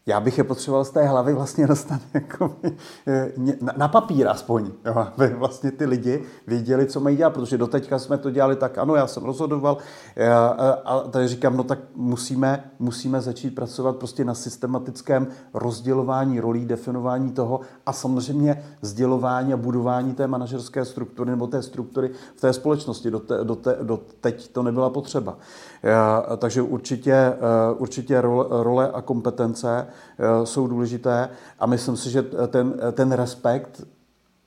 já 0.07 0.21
bych 0.21 0.39
je 0.39 0.45
potřeboval 0.45 0.85
z 0.85 0.91
té 0.91 1.07
hlavy 1.07 1.35
vlastně 1.35 1.67
dostat 1.67 2.01
jako 2.15 2.57
na 3.77 3.89
papír 3.89 4.29
aspoň, 4.29 4.71
jo, 4.85 4.95
aby 4.95 5.29
vlastně 5.29 5.71
ty 5.71 5.87
lidi 5.87 6.23
věděli, 6.47 6.87
co 6.87 7.01
mají 7.01 7.17
dělat, 7.17 7.31
protože 7.31 7.59
doteďka 7.59 7.99
jsme 7.99 8.19
to 8.19 8.31
dělali 8.31 8.57
tak, 8.57 8.79
ano, 8.79 8.95
já 8.95 9.07
jsem 9.07 9.25
rozhodoval 9.25 9.77
a, 10.85 10.99
tady 11.01 11.29
říkám, 11.29 11.57
no 11.57 11.65
tak 11.65 11.79
musíme, 11.95 12.71
musíme 12.79 13.21
začít 13.21 13.55
pracovat 13.55 13.97
prostě 13.97 14.25
na 14.25 14.35
systematickém 14.35 15.27
rozdělování 15.55 16.41
rolí, 16.41 16.65
definování 16.65 17.33
toho 17.33 17.61
a 17.87 17.93
samozřejmě 17.93 18.65
sdělování 18.83 19.53
a 19.53 19.57
budování 19.57 20.15
té 20.15 20.27
manažerské 20.27 20.85
struktury 20.85 21.31
nebo 21.31 21.47
té 21.47 21.63
struktury 21.63 22.11
v 22.37 22.41
té 22.41 22.53
společnosti. 22.53 23.11
Do, 23.11 23.21
te, 23.21 23.45
do, 23.45 23.57
te, 23.57 23.79
do 23.83 24.01
teď 24.21 24.49
to 24.49 24.63
nebyla 24.63 24.91
potřeba. 24.91 25.39
Takže 26.37 26.63
určitě, 26.63 27.37
určitě 27.79 28.21
role, 28.51 28.91
a 28.91 29.01
kompetence 29.03 29.87
Eh, 30.19 30.47
jsou 30.47 30.67
důležité 30.67 31.29
a 31.59 31.67
myslím 31.67 31.97
si, 31.97 32.11
že 32.11 32.23
ten, 32.23 32.75
ten 32.93 33.13
respekt 33.13 33.87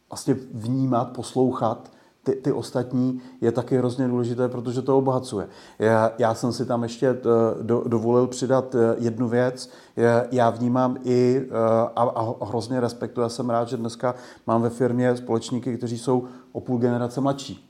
vlastně 0.09 0.35
vnímat, 0.53 1.11
poslouchat 1.11 1.91
ty, 2.23 2.31
ty 2.31 2.51
ostatní 2.51 3.21
je 3.41 3.51
taky 3.51 3.77
hrozně 3.77 4.07
důležité, 4.07 4.49
protože 4.49 4.81
to 4.81 4.97
obohacuje. 4.97 5.47
Já, 5.79 6.11
já 6.17 6.33
jsem 6.33 6.53
si 6.53 6.65
tam 6.65 6.83
ještě 6.83 7.07
eh, 7.09 7.17
do, 7.61 7.83
dovolil 7.87 8.27
přidat 8.27 8.75
eh, 8.75 8.95
jednu 8.97 9.27
věc. 9.27 9.69
Já 10.31 10.49
vnímám 10.49 10.97
i 11.03 11.47
a, 11.95 12.01
a 12.03 12.45
hrozně 12.45 12.79
respektuji. 12.79 13.21
Já 13.21 13.29
jsem 13.29 13.49
rád, 13.49 13.67
že 13.67 13.77
dneska 13.77 14.15
mám 14.47 14.61
ve 14.61 14.69
firmě 14.69 15.17
společníky, 15.17 15.77
kteří 15.77 15.97
jsou 15.97 16.25
o 16.51 16.61
půl 16.61 16.77
generace 16.77 17.21
mladší 17.21 17.66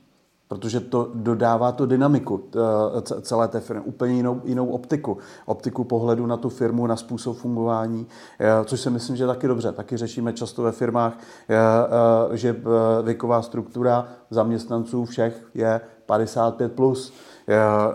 protože 0.48 0.80
to 0.80 1.10
dodává 1.14 1.72
to 1.72 1.86
dynamiku 1.86 2.44
eh, 2.56 3.20
celé 3.20 3.48
té 3.48 3.60
firmy, 3.60 3.82
úplně 3.84 4.14
jinou, 4.14 4.40
jinou 4.44 4.66
optiku. 4.66 5.18
Optiku 5.46 5.84
pohledu 5.84 6.26
na 6.26 6.36
tu 6.36 6.48
firmu, 6.48 6.86
na 6.86 6.96
způsob 6.96 7.36
fungování, 7.36 8.06
eh, 8.40 8.64
což 8.64 8.80
si 8.80 8.90
myslím, 8.90 9.16
že 9.16 9.22
je 9.24 9.28
taky 9.28 9.48
dobře. 9.48 9.72
Taky 9.72 9.96
řešíme 9.96 10.32
často 10.32 10.62
ve 10.62 10.72
firmách, 10.72 11.18
eh, 11.48 12.36
že 12.36 12.56
věková 13.02 13.42
struktura 13.42 14.08
zaměstnanců 14.30 15.04
všech 15.04 15.44
je 15.54 15.80
55+. 16.06 16.68
Plus 16.68 17.12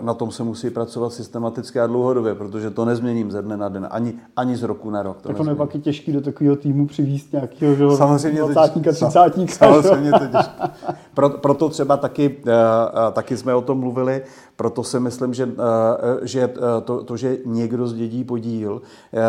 na 0.00 0.14
tom 0.14 0.30
se 0.30 0.42
musí 0.42 0.70
pracovat 0.70 1.12
systematicky 1.12 1.80
a 1.80 1.86
dlouhodobě, 1.86 2.34
protože 2.34 2.70
to 2.70 2.84
nezměním 2.84 3.30
ze 3.30 3.42
dne 3.42 3.56
na 3.56 3.68
den, 3.68 3.86
ani, 3.90 4.14
ani 4.36 4.56
z 4.56 4.62
roku 4.62 4.90
na 4.90 5.02
rok. 5.02 5.22
To 5.22 5.28
tak 5.28 5.40
ono 5.40 5.50
je 5.50 5.56
pak 5.56 5.74
i 5.74 5.78
těžký 5.78 6.12
do 6.12 6.20
takového 6.20 6.56
týmu 6.56 6.86
přivízt 6.86 7.32
nějakého 7.32 7.74
že, 7.74 7.96
samozřejmě 7.96 8.42
20, 8.42 8.72
30. 8.80 9.10
Samozřejmě 9.48 10.10
to 10.10 10.18
těžké. 10.18 10.62
Pro, 11.14 11.30
proto 11.30 11.68
třeba 11.68 11.96
taky, 11.96 12.36
uh, 12.46 13.12
taky 13.12 13.36
jsme 13.36 13.54
o 13.54 13.60
tom 13.60 13.78
mluvili, 13.78 14.22
proto 14.56 14.84
si 14.84 15.00
myslím, 15.00 15.34
že, 15.34 15.46
uh, 15.46 15.52
že 16.22 16.50
to, 16.84 17.04
to, 17.04 17.16
že 17.16 17.36
někdo 17.44 17.88
zdědí 17.88 18.24
podíl, 18.24 18.82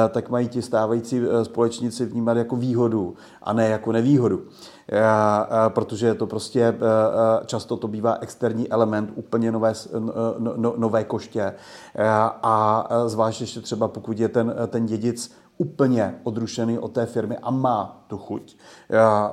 tak 0.10 0.30
mají 0.30 0.48
ti 0.48 0.62
stávající 0.62 1.22
společníci 1.44 2.06
vnímat 2.06 2.38
jako 2.38 2.56
výhodu 2.56 3.16
a 3.44 3.54
ne 3.54 3.70
jako 3.70 3.92
nevýhodu. 3.92 4.42
Eh, 4.92 4.98
eh, 4.98 5.70
protože 5.70 6.14
to 6.14 6.28
prostě 6.28 6.62
eh, 6.62 6.76
často 7.46 7.78
to 7.78 7.88
bývá 7.88 8.18
externí 8.22 8.72
element 8.72 9.12
úplně 9.16 9.52
nové, 9.52 9.74
no, 10.38 10.54
no, 10.56 10.74
nové 10.78 11.04
koště 11.04 11.54
a 12.44 12.88
zvlášť 13.06 13.42
ještě 13.42 13.62
třeba 13.62 13.88
pokud 13.88 14.20
je 14.20 14.30
ten, 14.30 14.56
ten 14.68 14.86
dědic 14.86 15.36
úplně 15.58 16.20
odrušený 16.24 16.80
od 16.80 16.92
té 16.92 17.06
firmy 17.06 17.38
a 17.38 17.52
má 17.52 18.04
tu 18.08 18.18
chuť, 18.18 18.58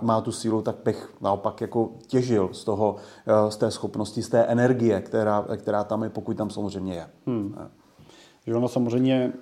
má 0.01 0.21
tu 0.21 0.33
sílu, 0.33 0.63
tak 0.63 0.77
bych 0.85 1.15
naopak 1.21 1.61
jako 1.61 1.91
těžil 2.07 2.49
z 2.53 2.65
toho, 2.65 2.97
z 3.49 3.57
té 3.57 3.71
schopnosti, 3.71 4.23
z 4.23 4.29
té 4.29 4.45
energie, 4.45 5.01
která, 5.01 5.45
která 5.57 5.85
tam 5.85 6.03
je, 6.03 6.11
pokud 6.11 6.37
tam 6.37 6.51
samozřejmě 6.51 6.95
je. 6.95 7.07
Hmm. 7.27 7.55
Že 8.47 8.55
ono 8.55 8.69
samozřejmě 8.69 9.33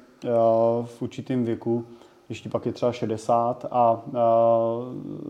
v 0.85 1.03
určitém 1.03 1.45
věku 1.45 1.85
když 2.31 2.41
ti 2.41 2.49
pak 2.49 2.67
je 2.67 2.73
třeba 2.73 2.93
60 2.93 3.67
a, 3.71 4.03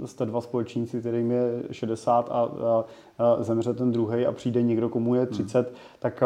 jste 0.04 0.26
dva 0.26 0.40
společníci, 0.40 1.00
kterým 1.00 1.30
je 1.30 1.62
60 1.70 2.28
a, 2.30 2.48
zemře 3.40 3.74
ten 3.74 3.92
druhý 3.92 4.26
a 4.26 4.32
přijde 4.32 4.62
někdo, 4.62 4.88
komu 4.88 5.14
je 5.14 5.26
30, 5.26 5.66
hmm. 5.66 5.76
tak 5.98 6.22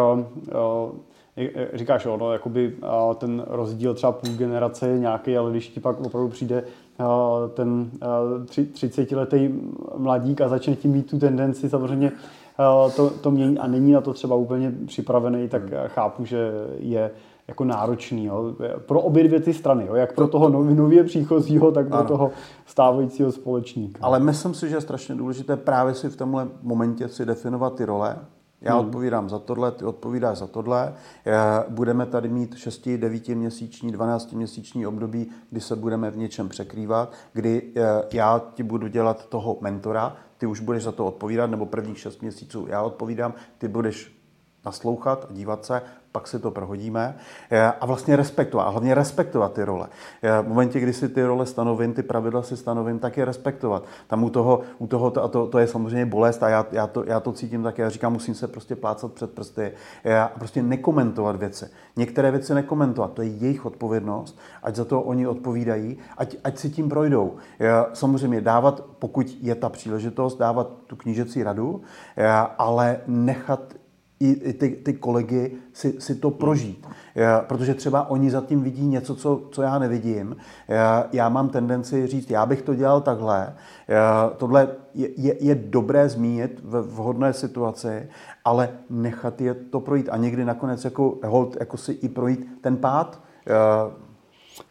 říkáš, 1.74 2.04
jo, 2.04 2.16
no, 2.16 2.32
jakoby 2.32 2.76
ten 3.18 3.44
rozdíl 3.46 3.94
třeba 3.94 4.12
půl 4.12 4.34
generace 4.36 4.88
je 4.88 4.98
nějaký, 4.98 5.36
ale 5.36 5.50
když 5.50 5.68
ti 5.68 5.80
pak 5.80 6.00
opravdu 6.00 6.28
přijde 6.28 6.64
ten 7.54 7.90
30-letý 8.54 9.50
mladík 9.96 10.40
a 10.40 10.48
začne 10.48 10.76
tím 10.76 10.90
mít 10.90 11.10
tu 11.10 11.18
tendenci 11.18 11.70
samozřejmě 11.70 12.12
to, 12.96 13.10
to 13.10 13.30
mění 13.30 13.58
a 13.58 13.66
není 13.66 13.92
na 13.92 14.00
to 14.00 14.12
třeba 14.12 14.36
úplně 14.36 14.72
připravený, 14.86 15.48
tak 15.48 15.62
hmm. 15.62 15.72
chápu, 15.86 16.24
že 16.24 16.52
je 16.78 17.10
jako 17.48 17.64
náročný. 17.64 18.24
Jo. 18.24 18.56
Pro 18.78 19.00
obě 19.00 19.24
dvě 19.24 19.40
ty 19.40 19.54
strany, 19.54 19.86
jo. 19.86 19.94
jak 19.94 20.14
pro 20.14 20.28
toho 20.28 20.48
nově 20.48 21.04
příchozího, 21.04 21.72
tak 21.72 21.88
pro 21.88 21.98
ano. 21.98 22.08
toho 22.08 22.30
stávajícího 22.66 23.32
společníka. 23.32 23.98
Ale 24.02 24.20
myslím 24.20 24.54
si, 24.54 24.68
že 24.68 24.76
je 24.76 24.80
strašně 24.80 25.14
důležité 25.14 25.56
právě 25.56 25.94
si 25.94 26.08
v 26.08 26.16
tomhle 26.16 26.48
momentě 26.62 27.08
si 27.08 27.26
definovat 27.26 27.74
ty 27.74 27.84
role. 27.84 28.16
Já 28.64 28.76
hmm. 28.76 28.86
odpovídám 28.86 29.28
za 29.28 29.38
tohle, 29.38 29.72
ty 29.72 29.84
odpovídáš 29.84 30.38
za 30.38 30.46
tohle. 30.46 30.94
Budeme 31.68 32.06
tady 32.06 32.28
mít 32.28 32.56
6, 32.56 32.88
9 32.88 33.28
měsíční, 33.28 33.92
12 33.92 34.32
měsíční 34.32 34.86
období, 34.86 35.30
kdy 35.50 35.60
se 35.60 35.76
budeme 35.76 36.10
v 36.10 36.16
něčem 36.16 36.48
překrývat, 36.48 37.12
kdy 37.32 37.62
eh, 37.76 37.82
já 38.12 38.42
ti 38.54 38.62
budu 38.62 38.88
dělat 38.88 39.26
toho 39.26 39.56
mentora, 39.60 40.16
ty 40.38 40.46
už 40.46 40.60
budeš 40.60 40.82
za 40.82 40.92
to 40.92 41.06
odpovídat, 41.06 41.46
nebo 41.46 41.66
prvních 41.66 41.98
6 41.98 42.22
měsíců 42.22 42.66
já 42.68 42.82
odpovídám, 42.82 43.34
ty 43.58 43.68
budeš 43.68 44.13
naslouchat 44.64 45.26
a 45.30 45.32
dívat 45.32 45.64
se 45.64 45.82
pak 46.14 46.28
si 46.28 46.38
to 46.38 46.50
prohodíme 46.50 47.16
eh, 47.50 47.72
a 47.80 47.86
vlastně 47.86 48.16
respektovat, 48.16 48.66
a 48.66 48.70
hlavně 48.70 48.94
respektovat 48.94 49.52
ty 49.52 49.64
role. 49.64 49.88
Eh, 50.22 50.42
v 50.42 50.48
momentě, 50.48 50.80
kdy 50.80 50.92
si 50.92 51.08
ty 51.08 51.24
role 51.24 51.46
stanovím, 51.46 51.94
ty 51.94 52.02
pravidla 52.02 52.42
si 52.42 52.56
stanovím, 52.56 52.98
tak 52.98 53.16
je 53.16 53.24
respektovat. 53.24 53.84
Tam 54.06 54.24
u 54.24 54.30
toho, 54.30 54.60
u 54.78 54.86
toho 54.86 55.10
to, 55.10 55.24
a 55.24 55.28
to, 55.28 55.46
to 55.46 55.58
je 55.58 55.66
samozřejmě 55.66 56.06
bolest 56.06 56.42
a 56.42 56.48
já, 56.48 56.66
já, 56.72 56.86
to, 56.86 57.04
já 57.06 57.20
to 57.20 57.32
cítím 57.32 57.62
tak, 57.62 57.78
já 57.78 57.90
říkám, 57.90 58.12
musím 58.12 58.34
se 58.34 58.48
prostě 58.48 58.76
plácat 58.76 59.12
před 59.12 59.34
prsty 59.34 59.72
eh, 60.04 60.18
a 60.18 60.32
prostě 60.38 60.62
nekomentovat 60.62 61.36
věci. 61.36 61.66
Některé 61.96 62.30
věci 62.30 62.54
nekomentovat, 62.54 63.12
to 63.12 63.22
je 63.22 63.28
jejich 63.28 63.66
odpovědnost, 63.66 64.38
ať 64.62 64.74
za 64.74 64.84
to 64.84 65.02
oni 65.02 65.26
odpovídají, 65.26 65.98
ať, 66.16 66.36
ať 66.44 66.58
si 66.58 66.70
tím 66.70 66.88
projdou. 66.88 67.36
Samozřejmě 67.92 68.40
dávat, 68.40 68.84
pokud 68.98 69.26
je 69.40 69.54
ta 69.54 69.68
příležitost, 69.68 70.38
dávat 70.38 70.70
tu 70.86 70.96
knížecí 70.96 71.42
radu, 71.42 71.82
ale 72.58 73.00
nechat 73.06 73.74
i 74.32 74.52
ty, 74.52 74.68
ty 74.70 74.92
kolegy 74.92 75.52
si, 75.72 76.00
si 76.00 76.14
to 76.14 76.30
prožít. 76.30 76.86
Já, 77.14 77.40
protože 77.40 77.74
třeba 77.74 78.10
oni 78.10 78.30
zatím 78.30 78.62
vidí 78.62 78.86
něco, 78.86 79.14
co, 79.14 79.42
co 79.50 79.62
já 79.62 79.78
nevidím. 79.78 80.36
Já, 80.68 81.06
já 81.12 81.28
mám 81.28 81.48
tendenci 81.48 82.06
říct, 82.06 82.30
já 82.30 82.46
bych 82.46 82.62
to 82.62 82.74
dělal 82.74 83.00
takhle. 83.00 83.54
Já, 83.88 84.32
tohle 84.36 84.68
je, 84.94 85.08
je, 85.16 85.44
je 85.44 85.54
dobré 85.54 86.08
zmínit 86.08 86.60
v 86.64 86.82
vhodné 86.82 87.32
situaci, 87.32 88.08
ale 88.44 88.68
nechat 88.90 89.40
je 89.40 89.54
to 89.54 89.80
projít 89.80 90.08
a 90.12 90.16
někdy 90.16 90.44
nakonec 90.44 90.84
jako 90.84 91.18
hold, 91.24 91.56
jako 91.60 91.76
si 91.76 91.92
i 91.92 92.08
projít 92.08 92.48
ten 92.60 92.76
pád. 92.76 93.20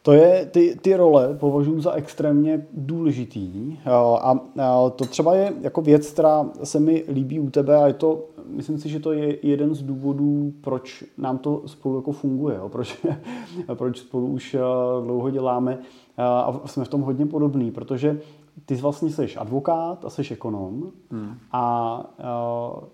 To 0.02 0.12
je, 0.12 0.46
ty, 0.46 0.76
ty 0.82 0.96
role 0.96 1.38
považuji 1.40 1.82
za 1.82 1.92
extrémně 1.92 2.66
důležitý 2.74 3.80
a, 3.86 4.40
a 4.62 4.90
to 4.90 5.06
třeba 5.06 5.36
je 5.36 5.54
jako 5.62 5.82
věc, 5.82 6.12
která 6.12 6.50
se 6.64 6.80
mi 6.80 7.04
líbí 7.08 7.40
u 7.40 7.50
tebe 7.50 7.78
a 7.78 7.88
je 7.88 7.94
to 7.94 8.24
myslím 8.48 8.80
si, 8.80 8.90
že 8.90 9.00
to 9.00 9.12
je 9.12 9.48
jeden 9.48 9.76
z 9.76 9.82
důvodů, 9.82 10.54
proč 10.62 11.04
nám 11.18 11.38
to 11.38 11.62
spolu 11.66 11.96
jako 11.96 12.12
funguje, 12.12 12.58
jo? 12.58 12.70
Proč, 12.70 13.06
proč 13.74 14.00
spolu 14.00 14.28
už 14.28 14.54
eh, 14.54 14.60
dlouho 15.04 15.30
děláme 15.30 15.80
eh, 16.18 16.24
a 16.24 16.62
jsme 16.66 16.86
v 16.86 16.88
tom 16.88 17.02
hodně 17.02 17.26
podobný, 17.26 17.72
protože 17.72 18.20
ty 18.66 18.76
vlastně 18.76 19.10
jsi 19.10 19.36
advokát 19.36 20.06
a 20.06 20.10
jsi 20.10 20.22
ekonom, 20.32 20.92
hmm. 21.12 21.38
a, 21.52 22.16
eh, 22.20 22.86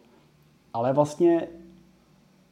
ale 0.74 0.94
vlastně 0.94 1.48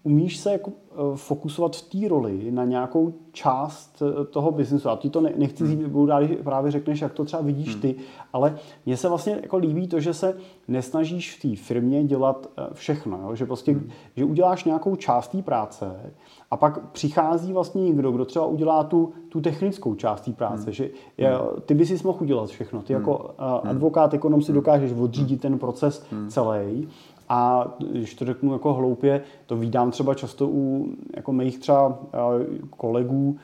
umíš 0.07 0.37
se 0.37 0.51
jako 0.51 0.71
eh, 0.71 0.95
fokusovat 1.15 1.75
v 1.75 1.81
té 1.81 2.07
roli 2.07 2.51
na 2.51 2.65
nějakou 2.65 3.13
část 3.31 4.01
eh, 4.01 4.25
toho 4.25 4.51
biznesu. 4.51 4.89
A 4.89 4.95
ty 4.95 5.09
to 5.09 5.21
nechci 5.21 5.63
hmm. 5.63 5.89
budu 5.89 6.05
rád, 6.05 6.23
právě 6.43 6.71
řekneš, 6.71 7.01
jak 7.01 7.13
to 7.13 7.25
třeba 7.25 7.41
vidíš 7.41 7.71
hmm. 7.71 7.81
ty, 7.81 7.95
ale 8.33 8.55
mně 8.85 8.97
se 8.97 9.09
vlastně 9.09 9.39
jako 9.41 9.57
líbí 9.57 9.87
to, 9.87 9.99
že 9.99 10.13
se 10.13 10.37
nesnažíš 10.67 11.35
v 11.35 11.41
té 11.41 11.55
firmě 11.55 12.03
dělat 12.03 12.49
eh, 12.57 12.67
všechno, 12.73 13.19
jo? 13.23 13.35
že 13.35 13.45
prostě, 13.45 13.71
hmm. 13.71 13.89
že 14.15 14.25
uděláš 14.25 14.63
nějakou 14.63 14.95
část 14.95 15.27
té 15.27 15.41
práce 15.41 16.13
a 16.51 16.57
pak 16.57 16.91
přichází 16.91 17.53
vlastně 17.53 17.83
někdo, 17.83 18.11
kdo 18.11 18.25
třeba 18.25 18.45
udělá 18.45 18.83
tu, 18.83 19.13
tu 19.29 19.41
technickou 19.41 19.95
část 19.95 20.21
té 20.21 20.31
práce, 20.31 20.63
hmm. 20.63 20.73
že 20.73 20.89
je, 21.17 21.31
ty 21.65 21.73
bys 21.73 21.87
si 21.87 22.07
mohl 22.07 22.19
udělat 22.21 22.49
všechno. 22.49 22.81
Ty 22.81 22.93
hmm. 22.93 23.01
jako 23.01 23.35
advokát, 23.63 24.13
ekonom 24.13 24.41
si 24.41 24.53
dokážeš 24.53 24.91
odřídit 24.91 25.41
ten 25.41 25.59
proces 25.59 26.05
hmm. 26.11 26.29
celý 26.29 26.87
a 27.29 27.67
když 27.91 28.15
to 28.15 28.25
řeknu 28.25 28.53
jako 28.53 28.73
hloupě, 28.73 29.21
to 29.45 29.55
vídám 29.55 29.91
třeba 29.91 30.13
často 30.13 30.47
u 30.47 30.89
jako 31.15 31.33
mých 31.33 31.59
třeba 31.59 31.99
kolegů 32.69 33.37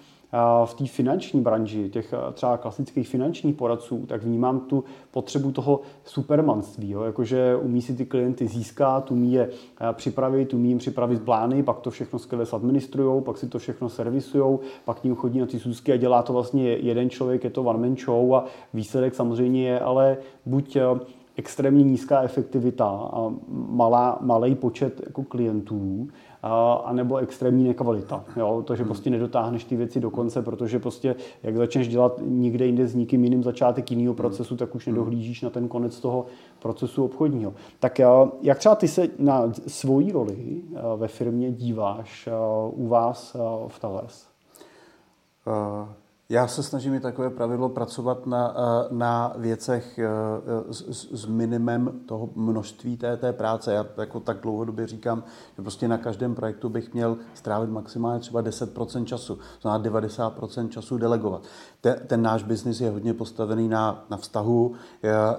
v 0.65 0.74
té 0.74 0.86
finanční 0.88 1.41
branži, 1.41 1.89
těch 1.89 2.13
třeba 2.34 2.58
klasických 2.58 3.08
finančních 3.08 3.56
poradců, 3.56 4.06
tak 4.06 4.24
vnímám 4.24 4.60
tu 4.60 4.84
potřebu 5.12 5.52
toho 5.52 5.82
supermanství, 6.06 6.89
jo? 6.89 7.04
jakože 7.04 7.56
umí 7.56 7.82
si 7.82 7.96
ty 7.96 8.06
klienty 8.06 8.48
získat, 8.48 9.12
umí 9.12 9.34
je 9.34 9.50
připravit, 9.93 10.54
umí 10.54 10.69
jim 10.69 10.78
připravit 10.78 11.22
plány, 11.22 11.63
pak 11.63 11.80
to 11.80 11.91
všechno 11.91 12.19
skvěle 12.19 12.46
administrují, 12.54 13.22
pak 13.22 13.38
si 13.38 13.48
to 13.48 13.60
všechno 13.60 13.89
servisují, 13.89 14.60
pak 14.86 15.00
k 15.00 15.04
ním 15.04 15.15
chodí 15.15 15.39
na 15.39 15.46
ty 15.46 15.60
sůzky 15.60 15.93
a 15.93 15.98
dělá 15.98 16.24
to 16.24 16.34
vlastně 16.34 16.69
jeden 16.69 17.10
člověk, 17.10 17.43
je 17.43 17.50
to 17.50 17.63
one 17.63 17.80
man 17.80 17.98
show 17.98 18.36
a 18.36 18.46
výsledek 18.74 19.15
samozřejmě 19.15 19.67
je 19.67 19.80
ale 19.80 20.17
buď 20.46 20.78
extrémně 21.36 21.84
nízká 21.84 22.22
efektivita 22.22 22.86
a 22.86 23.34
malá, 23.50 24.17
malý 24.22 24.56
počet 24.56 25.02
jako 25.06 25.24
klientů, 25.24 26.08
a, 26.43 26.74
anebo 26.74 27.17
extrémní 27.17 27.63
nekvalita. 27.63 28.26
Jo? 28.38 28.63
Takže 28.67 28.84
hmm. 28.84 28.88
prostě 28.88 29.10
nedotáhneš 29.10 29.63
ty 29.63 29.76
věci 29.76 30.00
do 30.00 30.12
konce, 30.12 30.41
protože 30.41 30.80
prostě 30.80 31.15
jak 31.43 31.58
začneš 31.58 31.88
dělat 31.88 32.19
někde 32.22 32.65
jinde 32.65 32.88
s 32.88 32.96
nikým 32.96 33.24
jiným 33.24 33.43
začátek 33.43 33.91
jiného 33.91 34.12
hmm. 34.12 34.17
procesu, 34.17 34.58
tak 34.58 34.76
už 34.76 34.88
hmm. 34.88 34.96
nedohlížíš 34.96 35.41
na 35.41 35.50
ten 35.50 35.67
konec 35.67 36.00
toho 36.00 36.26
procesu 36.60 37.06
obchodního. 37.06 37.54
Tak 37.80 38.00
jak 38.41 38.58
třeba 38.58 38.76
ty 38.76 38.88
se 38.88 39.08
na 39.19 39.52
svoji 39.67 40.12
roli 40.12 40.62
ve 40.96 41.08
firmě 41.08 41.52
díváš 41.52 42.30
u 42.72 42.88
vás 42.88 43.36
v 43.67 43.80
Tales? 43.80 44.28
Uh 45.48 46.03
já 46.34 46.48
se 46.48 46.63
snažím 46.63 46.93
i 46.93 47.00
takové 47.00 47.30
pravidlo 47.30 47.69
pracovat 47.69 48.28
na, 48.28 48.56
eh, 48.58 48.88
na 48.91 49.34
věcech 49.38 50.00
eh, 50.00 50.08
s, 50.74 51.12
s 51.12 51.26
minimem 51.26 51.91
toho 52.06 52.30
množství 52.36 52.98
té, 52.98 53.17
té 53.17 53.34
práce. 53.34 53.74
Já 53.74 53.86
jako 53.98 54.19
tak 54.19 54.39
dlouhodobě 54.41 54.88
říkám, 54.88 55.24
že 55.56 55.62
prostě 55.62 55.88
na 55.88 55.98
každém 55.98 56.36
projektu 56.36 56.69
bych 56.69 56.93
měl 56.93 57.17
strávit 57.34 57.69
maximálně 57.69 58.19
třeba 58.19 58.41
10% 58.43 59.06
času, 59.06 59.38
znamená 59.62 59.84
90% 59.84 60.69
času 60.69 60.98
delegovat. 60.98 61.41
Ten, 61.82 61.96
ten 62.08 62.22
náš 62.22 62.43
biznis 62.43 62.82
je 62.82 62.89
hodně 62.89 63.13
postavený 63.13 63.69
na, 63.69 64.06
na 64.10 64.17
vztahu. 64.17 64.74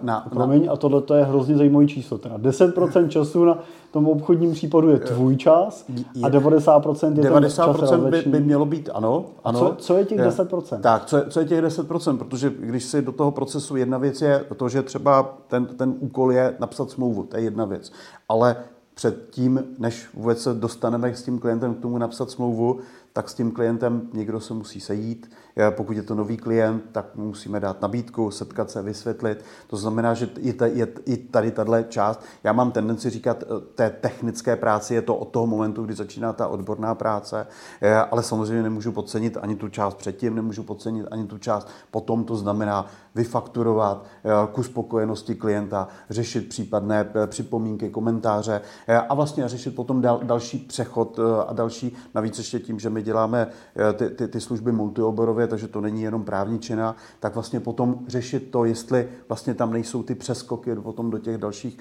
Na, 0.02 0.20
Promiň, 0.20 0.66
na... 0.66 0.72
a 0.72 0.76
tohle 0.76 1.18
je 1.18 1.24
hrozně 1.24 1.56
zajímavý 1.56 1.86
číslo. 1.86 2.18
Teda 2.18 2.38
10% 2.38 3.08
času 3.08 3.44
na 3.44 3.58
tom 3.94 4.08
obchodním 4.08 4.52
případu 4.52 4.90
je 4.90 4.98
tvůj 4.98 5.36
čas 5.36 5.86
a 6.22 6.28
90% 6.28 7.18
je 7.18 7.30
90% 7.30 7.88
ten 7.90 8.10
by, 8.10 8.30
by 8.30 8.40
mělo 8.40 8.66
být, 8.66 8.90
ano. 8.94 9.26
ano. 9.44 9.58
Co, 9.58 9.74
co 9.78 9.96
je 9.96 10.04
těch 10.04 10.20
10%? 10.20 10.80
Tak, 10.80 11.04
co 11.04 11.16
je, 11.16 11.24
co 11.28 11.40
je 11.40 11.46
těch 11.46 11.64
10%? 11.64 12.18
Protože 12.18 12.52
když 12.58 12.84
si 12.84 13.02
do 13.02 13.12
toho 13.12 13.30
procesu 13.30 13.76
jedna 13.76 13.98
věc 13.98 14.22
je 14.22 14.44
to, 14.56 14.68
že 14.68 14.82
třeba 14.82 15.38
ten, 15.48 15.66
ten 15.66 15.94
úkol 16.00 16.32
je 16.32 16.56
napsat 16.58 16.90
smlouvu, 16.90 17.22
to 17.22 17.36
je 17.36 17.42
jedna 17.42 17.64
věc. 17.64 17.92
Ale 18.28 18.56
předtím, 18.94 19.64
než 19.78 20.08
vůbec 20.14 20.42
se 20.42 20.54
dostaneme 20.54 21.14
s 21.14 21.22
tím 21.22 21.38
klientem 21.38 21.74
k 21.74 21.80
tomu 21.80 21.98
napsat 21.98 22.30
smlouvu, 22.30 22.78
tak 23.12 23.28
s 23.28 23.34
tím 23.34 23.50
klientem 23.50 24.08
někdo 24.12 24.40
se 24.40 24.54
musí 24.54 24.80
sejít. 24.80 25.30
Pokud 25.70 25.96
je 25.96 26.02
to 26.02 26.14
nový 26.14 26.36
klient, 26.36 26.82
tak 26.92 27.14
musíme 27.14 27.60
dát 27.60 27.82
nabídku, 27.82 28.30
setkat 28.30 28.70
se, 28.70 28.82
vysvětlit. 28.82 29.44
To 29.66 29.76
znamená, 29.76 30.14
že 30.14 30.28
i, 30.38 30.52
ta, 30.52 30.66
je, 30.66 30.88
i 31.06 31.16
tady 31.16 31.50
tahle 31.50 31.84
část, 31.84 32.20
já 32.44 32.52
mám 32.52 32.72
tendenci 32.72 33.10
říkat, 33.10 33.42
eh, 33.42 33.60
té 33.74 33.90
technické 33.90 34.56
práci 34.56 34.94
je 34.94 35.02
to 35.02 35.16
od 35.16 35.28
toho 35.28 35.46
momentu, 35.46 35.84
kdy 35.84 35.94
začíná 35.94 36.32
ta 36.32 36.48
odborná 36.48 36.94
práce, 36.94 37.46
eh, 37.80 37.94
ale 37.94 38.22
samozřejmě 38.22 38.62
nemůžu 38.62 38.92
podcenit 38.92 39.36
ani 39.42 39.56
tu 39.56 39.68
část 39.68 39.94
předtím, 39.94 40.34
nemůžu 40.34 40.62
podcenit 40.62 41.06
ani 41.10 41.26
tu 41.26 41.38
část 41.38 41.68
potom, 41.90 42.24
to 42.24 42.36
znamená 42.36 42.86
vyfakturovat 43.14 44.04
eh, 44.04 44.30
ku 44.52 44.62
spokojenosti 44.62 45.34
klienta, 45.34 45.88
řešit 46.10 46.48
případné 46.48 47.08
připomínky, 47.26 47.90
komentáře 47.90 48.60
a 49.08 49.14
vlastně 49.14 49.48
řešit 49.48 49.74
potom 49.74 50.00
dal, 50.00 50.20
další 50.22 50.58
přechod 50.58 51.20
a 51.46 51.52
další, 51.52 51.96
navíc 52.14 52.38
ještě 52.38 52.58
tím, 52.58 52.78
že 52.78 52.90
my 52.90 53.02
děláme 53.02 53.46
ty, 53.94 54.10
ty, 54.10 54.28
ty 54.28 54.40
služby 54.40 54.72
multioborově, 54.72 55.43
takže 55.46 55.68
to 55.68 55.80
není 55.80 56.02
jenom 56.02 56.24
právničina, 56.24 56.96
tak 57.20 57.34
vlastně 57.34 57.60
potom 57.60 57.98
řešit 58.06 58.50
to, 58.50 58.64
jestli 58.64 59.08
vlastně 59.28 59.54
tam 59.54 59.72
nejsou 59.72 60.02
ty 60.02 60.14
přeskoky 60.14 60.74
potom 60.74 61.10
do 61.10 61.18
těch 61.18 61.38
dalších, 61.38 61.78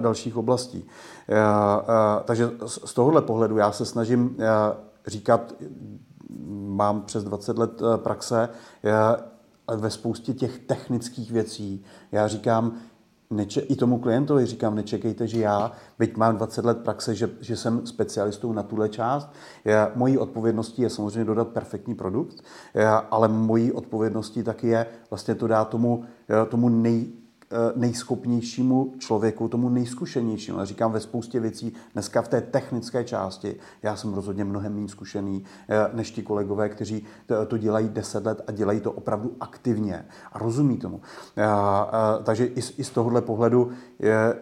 dalších 0.00 0.36
oblastí. 0.36 0.86
Takže 2.24 2.50
z 2.66 2.94
tohohle 2.94 3.22
pohledu 3.22 3.56
já 3.56 3.72
se 3.72 3.84
snažím 3.86 4.36
říkat, 5.06 5.54
mám 6.66 7.02
přes 7.02 7.24
20 7.24 7.58
let 7.58 7.82
praxe, 7.96 8.48
ve 9.76 9.90
spoustě 9.90 10.34
těch 10.34 10.58
technických 10.58 11.32
věcí. 11.32 11.84
Já 12.12 12.28
říkám, 12.28 12.72
neče- 13.30 13.60
i 13.60 13.76
tomu 13.76 13.98
klientovi 13.98 14.46
říkám, 14.46 14.74
nečekejte, 14.74 15.26
že 15.26 15.40
já, 15.40 15.72
byť 15.98 16.16
mám 16.16 16.36
20 16.36 16.64
let 16.64 16.78
praxe, 16.78 17.14
že, 17.14 17.30
že 17.40 17.56
jsem 17.56 17.86
specialistou 17.86 18.52
na 18.52 18.62
tuhle 18.62 18.88
část. 18.88 19.32
Já, 19.64 19.92
mojí 19.94 20.18
odpovědností 20.18 20.82
je 20.82 20.90
samozřejmě 20.90 21.24
dodat 21.24 21.48
perfektní 21.48 21.94
produkt, 21.94 22.42
já, 22.74 22.96
ale 22.96 23.28
mojí 23.28 23.72
odpovědností 23.72 24.42
taky 24.42 24.68
je 24.68 24.86
vlastně 25.10 25.34
to 25.34 25.46
dát 25.46 25.68
tomu, 25.68 26.04
tomu 26.48 26.68
nej, 26.68 27.06
Eh, 27.06 27.25
nejschopnějšímu 27.76 28.94
člověku, 28.98 29.48
tomu 29.48 29.68
nejzkušenějšímu. 29.68 30.58
Já 30.58 30.64
říkám 30.64 30.92
ve 30.92 31.00
spoustě 31.00 31.40
věcí, 31.40 31.72
dneska 31.92 32.22
v 32.22 32.28
té 32.28 32.40
technické 32.40 33.04
části, 33.04 33.56
já 33.82 33.96
jsem 33.96 34.14
rozhodně 34.14 34.44
mnohem 34.44 34.74
méně 34.74 34.88
zkušený 34.88 35.44
eh, 35.68 35.90
než 35.92 36.10
ti 36.10 36.22
kolegové, 36.22 36.68
kteří 36.68 37.04
to 37.48 37.58
dělají 37.58 37.88
10 37.88 38.26
let 38.26 38.40
a 38.46 38.52
dělají 38.52 38.80
to 38.80 38.92
opravdu 38.92 39.36
aktivně 39.40 40.06
a 40.32 40.38
rozumí 40.38 40.78
tomu. 40.78 41.00
Takže 42.24 42.46
i 42.46 42.84
z 42.84 42.90
tohohle 42.90 43.22
pohledu 43.22 43.70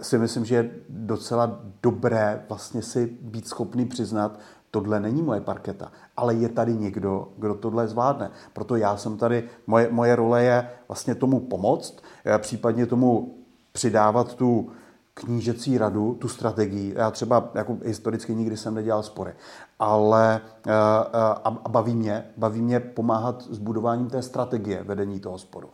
si 0.03 0.19
myslím, 0.19 0.45
že 0.45 0.55
je 0.55 0.71
docela 0.89 1.61
dobré 1.83 2.45
vlastně 2.49 2.83
si 2.83 3.07
být 3.07 3.49
schopný 3.49 3.87
přiznat, 3.87 4.39
tohle 4.75 5.01
není 5.01 5.23
moje 5.23 5.41
parketa, 5.41 5.93
ale 6.17 6.35
je 6.35 6.49
tady 6.49 6.75
někdo, 6.75 7.29
kdo 7.37 7.55
tohle 7.55 7.89
zvládne. 7.89 8.31
Proto 8.53 8.77
já 8.77 8.97
jsem 8.97 9.17
tady, 9.17 9.45
moje, 9.67 9.89
moje 9.91 10.17
role 10.17 10.45
je 10.45 10.69
vlastně 10.89 11.15
tomu 11.15 11.41
pomoct, 11.41 12.03
eh, 12.03 12.14
případně 12.39 12.87
tomu 12.87 13.39
přidávat 13.73 14.35
tu 14.35 14.71
knížecí 15.15 15.79
radu, 15.79 16.15
tu 16.15 16.29
strategii. 16.29 16.95
Já 16.97 17.11
třeba 17.11 17.51
jako 17.55 17.79
historicky 17.85 18.35
nikdy 18.35 18.57
jsem 18.57 18.75
nedělal 18.75 19.03
spory, 19.03 19.33
ale 19.79 20.41
eh, 20.67 20.71
eh, 20.71 21.35
a 21.45 21.69
baví 21.69 21.95
mě, 21.95 22.25
baví 22.37 22.63
mě 22.63 22.81
pomáhat 22.81 23.43
s 23.51 23.59
budováním 23.59 24.11
té 24.11 24.23
strategie 24.23 24.83
vedení 24.83 25.21
toho 25.21 25.39
sporu. 25.39 25.69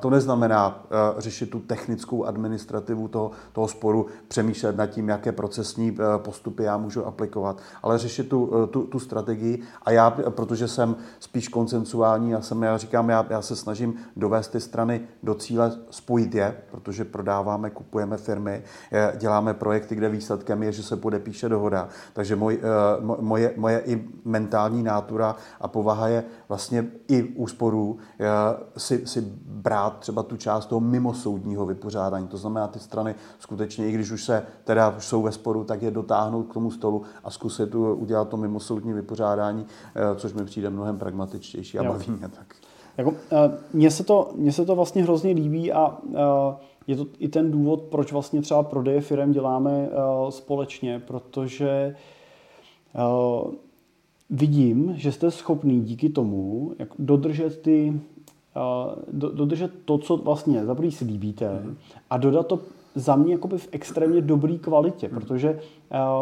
To 0.00 0.10
neznamená 0.10 0.84
eh, 0.84 1.20
řešit 1.20 1.50
tu 1.50 1.60
technickou 1.60 2.24
administrativu 2.24 3.08
toho, 3.08 3.30
toho 3.52 3.68
sporu, 3.68 4.06
přemýšlet 4.28 4.76
nad 4.76 4.86
tím, 4.86 5.08
jaké 5.08 5.32
procesní 5.32 5.96
postupy 6.16 6.62
já 6.62 6.76
můžu 6.76 7.06
aplikovat, 7.06 7.60
ale 7.82 7.98
řešit 7.98 8.28
tu, 8.28 8.68
tu, 8.70 8.82
tu 8.82 8.98
strategii 8.98 9.62
a 9.82 9.90
já, 9.90 10.10
protože 10.10 10.68
jsem 10.68 10.96
spíš 11.20 11.48
koncensuální, 11.48 12.30
já, 12.30 12.40
jsem, 12.40 12.62
já 12.62 12.78
říkám, 12.78 13.08
já, 13.08 13.26
já 13.30 13.42
se 13.42 13.56
snažím 13.56 13.94
dovést 14.16 14.52
ty 14.52 14.60
strany 14.60 15.00
do 15.22 15.34
cíle, 15.34 15.72
spojit 15.90 16.34
je, 16.34 16.56
protože 16.70 17.04
prodáváme, 17.04 17.70
kupujeme 17.70 18.16
firmy, 18.16 18.62
děláme 19.16 19.54
projekty, 19.54 19.94
kde 19.94 20.08
výsledkem 20.08 20.62
je, 20.62 20.72
že 20.72 20.82
se 20.82 20.96
podepíše 20.96 21.48
dohoda. 21.48 21.88
Takže 22.12 22.36
můj, 22.36 22.60
moje, 23.20 23.54
moje 23.56 23.80
i 23.80 24.04
mentální 24.24 24.82
nátura 24.82 25.36
a 25.60 25.68
povaha 25.68 26.08
je 26.08 26.24
vlastně 26.48 26.86
i 27.08 27.22
úsporů 27.22 27.98
si, 28.76 29.06
si 29.06 29.20
brát 29.62 29.98
třeba 29.98 30.22
tu 30.22 30.36
část 30.36 30.66
toho 30.66 30.80
mimosoudního 30.80 31.66
vypořádání. 31.66 32.28
To 32.28 32.36
znamená, 32.36 32.68
ty 32.68 32.78
strany 32.78 33.14
skutečně, 33.38 33.88
i 33.88 33.92
když 33.92 34.10
už 34.10 34.24
se 34.24 34.46
teda 34.64 34.94
už 34.96 35.04
jsou 35.04 35.22
ve 35.22 35.32
sporu, 35.32 35.64
tak 35.64 35.82
je 35.82 35.90
dotáhnout 35.90 36.42
k 36.42 36.54
tomu 36.54 36.70
stolu 36.70 37.02
a 37.24 37.30
zkusit 37.30 37.70
tu, 37.70 37.94
udělat 37.94 38.28
to 38.28 38.36
mimosoudní 38.36 38.92
vypořádání, 38.92 39.66
eh, 39.94 40.16
což 40.16 40.32
mi 40.32 40.44
přijde 40.44 40.70
mnohem 40.70 40.98
pragmatičtější 40.98 41.78
a 41.78 41.82
baví 41.82 42.10
mě 42.10 42.28
tak. 42.28 42.54
Jako, 42.96 43.14
eh, 43.32 43.58
mně, 43.72 43.90
se 43.90 44.04
to, 44.04 44.30
mně 44.34 44.52
se 44.52 44.64
to 44.64 44.74
vlastně 44.74 45.02
hrozně 45.02 45.32
líbí 45.32 45.72
a 45.72 45.98
eh, 46.14 46.56
je 46.86 46.96
to 46.96 47.06
i 47.18 47.28
ten 47.28 47.50
důvod, 47.50 47.82
proč 47.82 48.12
vlastně 48.12 48.42
třeba 48.42 48.62
prodeje 48.62 49.00
firm 49.00 49.32
děláme 49.32 49.88
společně, 50.30 50.98
protože 50.98 51.94
Eh, 51.94 51.96
vidím, 54.30 54.94
že 54.96 55.12
jste 55.12 55.30
schopný 55.30 55.80
díky 55.80 56.08
tomu 56.08 56.72
jak 56.78 56.88
dodržet 56.98 57.62
ty 57.62 58.00
eh, 58.56 59.02
dodržet 59.12 59.72
to, 59.84 59.98
co 59.98 60.16
vlastně 60.16 60.64
za 60.64 60.74
prvý 60.74 60.92
si 60.92 61.04
líbíte 61.04 61.60
mm. 61.64 61.76
a 62.10 62.16
dodat 62.16 62.46
to 62.46 62.58
za 62.94 63.16
mě 63.16 63.32
jakoby 63.32 63.58
v 63.58 63.68
extrémně 63.72 64.20
dobré 64.20 64.58
kvalitě, 64.58 65.08
mm. 65.08 65.14
protože 65.14 65.60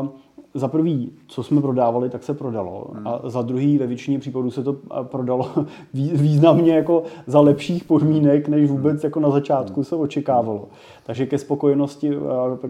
uh, 0.01 0.09
za 0.55 0.69
prvý, 0.69 1.13
co 1.27 1.43
jsme 1.43 1.61
prodávali, 1.61 2.11
tak 2.11 2.23
se 2.23 2.35
prodalo. 2.35 2.91
Hmm. 2.95 3.07
A 3.07 3.21
za 3.25 3.43
druhý, 3.43 3.79
ve 3.79 3.87
většině 3.87 4.19
případů 4.19 4.51
se 4.51 4.63
to 4.63 4.77
prodalo 5.03 5.51
významně 5.95 6.75
jako 6.75 7.03
za 7.27 7.41
lepších 7.41 7.85
podmínek, 7.85 8.49
než 8.49 8.69
hmm. 8.69 8.77
vůbec 8.77 9.05
jako 9.05 9.21
na 9.21 9.31
začátku 9.31 9.75
hmm. 9.75 9.85
se 9.85 9.97
očekávalo. 9.97 10.69
Takže 11.07 11.27
ke 11.27 11.39
spokojenosti, 11.39 12.11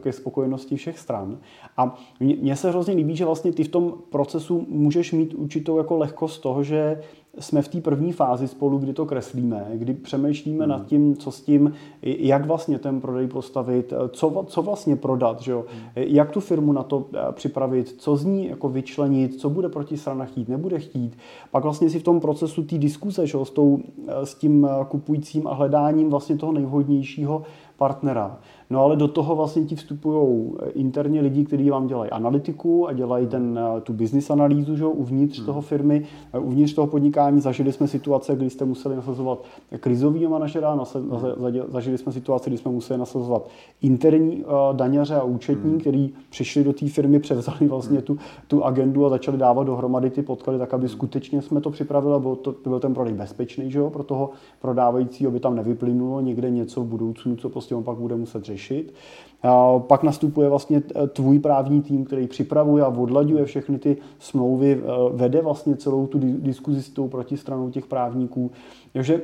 ke 0.01 0.13
spokojenosti 0.13 0.77
všech 0.77 0.99
stran. 0.99 1.39
A 1.77 1.99
mně 2.21 2.57
se 2.57 2.71
hrozně 2.71 2.95
líbí, 2.95 3.17
že 3.17 3.25
vlastně 3.25 3.53
ty 3.53 3.65
v 3.65 3.69
tom 3.69 3.95
procesu 4.11 4.67
můžeš 4.69 5.13
mít 5.13 5.35
určitou 5.35 5.79
jako 5.79 5.97
lehkost 5.97 6.43
toho, 6.43 6.63
že 6.63 7.01
jsme 7.39 7.63
v 7.63 7.69
té 7.69 7.81
první 7.81 8.13
fázi 8.13 8.49
spolu, 8.49 8.79
kdy 8.79 8.93
to 8.93 9.07
kreslíme, 9.07 9.67
kdy 9.75 9.95
přemýšlíme 9.95 10.65
hmm. 10.65 10.71
nad 10.71 10.87
tím, 10.87 11.17
co 11.17 11.31
s 11.31 11.41
tím, 11.41 11.73
jak 12.03 12.47
vlastně 12.47 12.79
ten 12.79 13.01
prodej 13.01 13.27
postavit, 13.27 13.93
co, 14.09 14.45
co 14.47 14.63
vlastně 14.63 14.97
prodat, 14.97 15.41
že 15.41 15.53
jo? 15.53 15.65
Hmm. 15.73 15.83
jak 15.97 16.31
tu 16.31 16.41
firmu 16.41 16.73
na 16.73 16.83
to 16.83 17.07
eh, 17.15 17.19
připravit, 17.33 17.95
co 17.99 18.17
z 18.17 18.25
ní 18.25 18.49
jako 18.49 18.69
vyčlenit, 18.69 19.41
co 19.41 19.51
bude 19.51 19.69
proti 19.69 19.97
strana 19.97 20.25
chtít, 20.25 20.49
nebude 20.49 20.79
chtít. 20.79 21.19
Pak 21.51 21.63
vlastně 21.63 21.91
si 21.91 21.99
v 21.99 22.03
tom 22.03 22.21
procesu 22.21 22.63
té 22.63 22.79
diskuse 22.79 23.27
že 23.27 23.39
jo, 23.39 23.45
s, 23.45 23.51
tou, 23.51 23.79
eh, 24.09 24.27
s 24.27 24.35
tím 24.35 24.65
eh, 24.71 24.85
kupujícím 24.85 25.47
a 25.47 25.55
hledáním 25.55 26.11
vlastně 26.11 26.37
toho 26.37 26.53
nejvhodnějšího 26.53 27.43
partnera. 27.77 28.39
No 28.73 28.81
ale 28.85 28.97
do 28.97 29.09
toho 29.09 29.37
vlastně 29.37 29.65
ti 29.65 29.77
vstupují 29.77 30.53
eh, 30.63 30.71
interně 30.71 31.21
lidi, 31.21 31.45
kteří 31.45 31.71
vám 31.71 31.87
dělají 31.87 32.11
analytiku 32.11 32.89
a 32.89 32.93
dělají 32.93 33.27
ten, 33.27 33.59
eh, 33.59 33.81
tu 33.81 33.93
business 33.93 34.31
analýzu 34.31 34.77
že, 34.77 34.85
uvnitř 34.85 35.39
hmm. 35.39 35.47
toho 35.47 35.61
firmy, 35.61 36.07
eh, 36.33 36.39
uvnitř 36.39 36.75
toho 36.75 36.87
podnikání. 36.87 37.41
Zažili 37.41 37.73
jsme 37.73 37.89
situace, 37.89 38.37
kdy 38.37 38.51
jste 38.51 38.65
museli 38.65 38.97
nasazovat 38.97 39.45
krizový 39.81 40.27
manažera, 40.27 40.73
hmm. 40.73 41.21
zažili 41.69 41.99
jsme 41.99 42.13
situace, 42.13 42.51
kdy 42.51 42.59
jsme 42.59 42.71
museli 42.71 42.99
nasazovat 42.99 43.49
interní 43.83 44.45
daňaře 44.73 45.15
a 45.15 45.23
účetní, 45.23 45.71
hmm. 45.71 45.81
který 45.81 46.13
přišli 46.31 46.65
do 46.65 46.73
té 46.73 46.89
firmy, 46.89 47.19
převzali 47.19 47.69
vlastně 47.69 47.97
hmm. 47.97 48.03
tu, 48.03 48.19
tu 48.49 48.65
agendu 48.65 49.07
a 49.07 49.09
začali 49.09 49.39
dávat 49.39 49.65
dohromady 49.65 50.11
ty 50.11 50.23
podklady, 50.23 50.59
tak 50.59 50.75
aby 50.75 50.87
hmm. 50.87 50.89
skutečně 50.89 51.43
jsme 51.43 51.61
to 51.61 51.71
připravili, 51.71 52.15
aby 52.15 52.29
to, 52.43 52.55
byl 52.63 52.81
ten 52.81 52.95
prodej 52.95 53.15
bezpečný, 53.15 53.71
že 53.71 53.81
pro 53.93 54.03
toho 54.03 54.31
prodávajícího, 54.61 55.31
aby 55.31 55.41
tam 55.41 55.57
nevyplynulo 55.57 56.21
někde 56.21 56.51
něco 56.51 56.81
v 56.81 56.87
budoucnu, 56.87 57.37
co 57.37 57.49
prostě 57.49 57.75
on 57.75 57.85
pak 57.85 57.97
bude 57.97 58.17
muset 58.17 58.45
řešit 58.45 58.60
řešit. 58.61 58.95
A 59.43 59.79
pak 59.79 60.03
nastupuje 60.03 60.49
vlastně 60.49 60.83
tvůj 61.13 61.39
právní 61.39 61.83
tým, 61.83 62.05
který 62.05 62.27
připravuje 62.27 62.85
a 62.85 62.89
odlaďuje 62.89 63.45
všechny 63.45 63.79
ty 63.79 63.97
smlouvy, 64.19 64.73
e, 64.73 64.79
vede 65.13 65.43
vlastně 65.43 65.77
celou 65.77 66.07
tu 66.07 66.19
diskuzi 66.23 66.83
s 66.83 66.91
tou 66.91 67.09
protistranou 67.09 67.71
těch 67.71 67.87
právníků. 67.87 68.51
Takže 68.93 69.21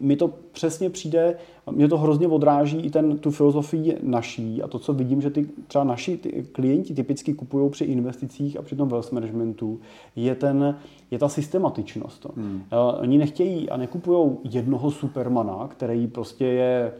mi 0.00 0.16
to 0.16 0.30
přesně 0.52 0.90
přijde, 0.90 1.36
mě 1.70 1.88
to 1.88 1.98
hrozně 1.98 2.28
odráží 2.28 2.78
i 2.78 2.90
ten, 2.90 3.18
tu 3.18 3.30
filozofii 3.30 3.96
naší 4.02 4.62
a 4.62 4.68
to, 4.68 4.78
co 4.78 4.92
vidím, 4.92 5.20
že 5.20 5.30
ty 5.30 5.46
třeba 5.66 5.84
naši 5.84 6.16
ty 6.16 6.46
klienti 6.52 6.94
typicky 6.94 7.34
kupují 7.34 7.70
při 7.70 7.84
investicích 7.84 8.56
a 8.56 8.62
při 8.62 8.76
tom 8.76 8.88
wealth 8.88 9.12
managementu, 9.12 9.80
je, 10.16 10.34
ten, 10.34 10.78
je 11.10 11.18
ta 11.18 11.28
systematičnost. 11.28 12.26
Hmm. 12.36 12.54
Uh, 12.54 13.00
oni 13.00 13.18
nechtějí 13.18 13.70
a 13.70 13.76
nekupují 13.76 14.30
jednoho 14.44 14.90
supermana, 14.90 15.68
který 15.68 16.06
prostě 16.06 16.44
je 16.44 16.92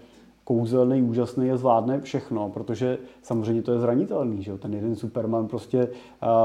kouzelný, 0.50 1.02
úžasný 1.02 1.50
a 1.50 1.56
zvládne 1.56 2.00
všechno, 2.00 2.48
protože 2.48 2.98
samozřejmě 3.22 3.62
to 3.62 3.72
je 3.72 3.78
zranitelný, 3.78 4.42
že 4.42 4.58
ten 4.58 4.74
jeden 4.74 4.96
Superman 4.96 5.46
prostě 5.46 5.88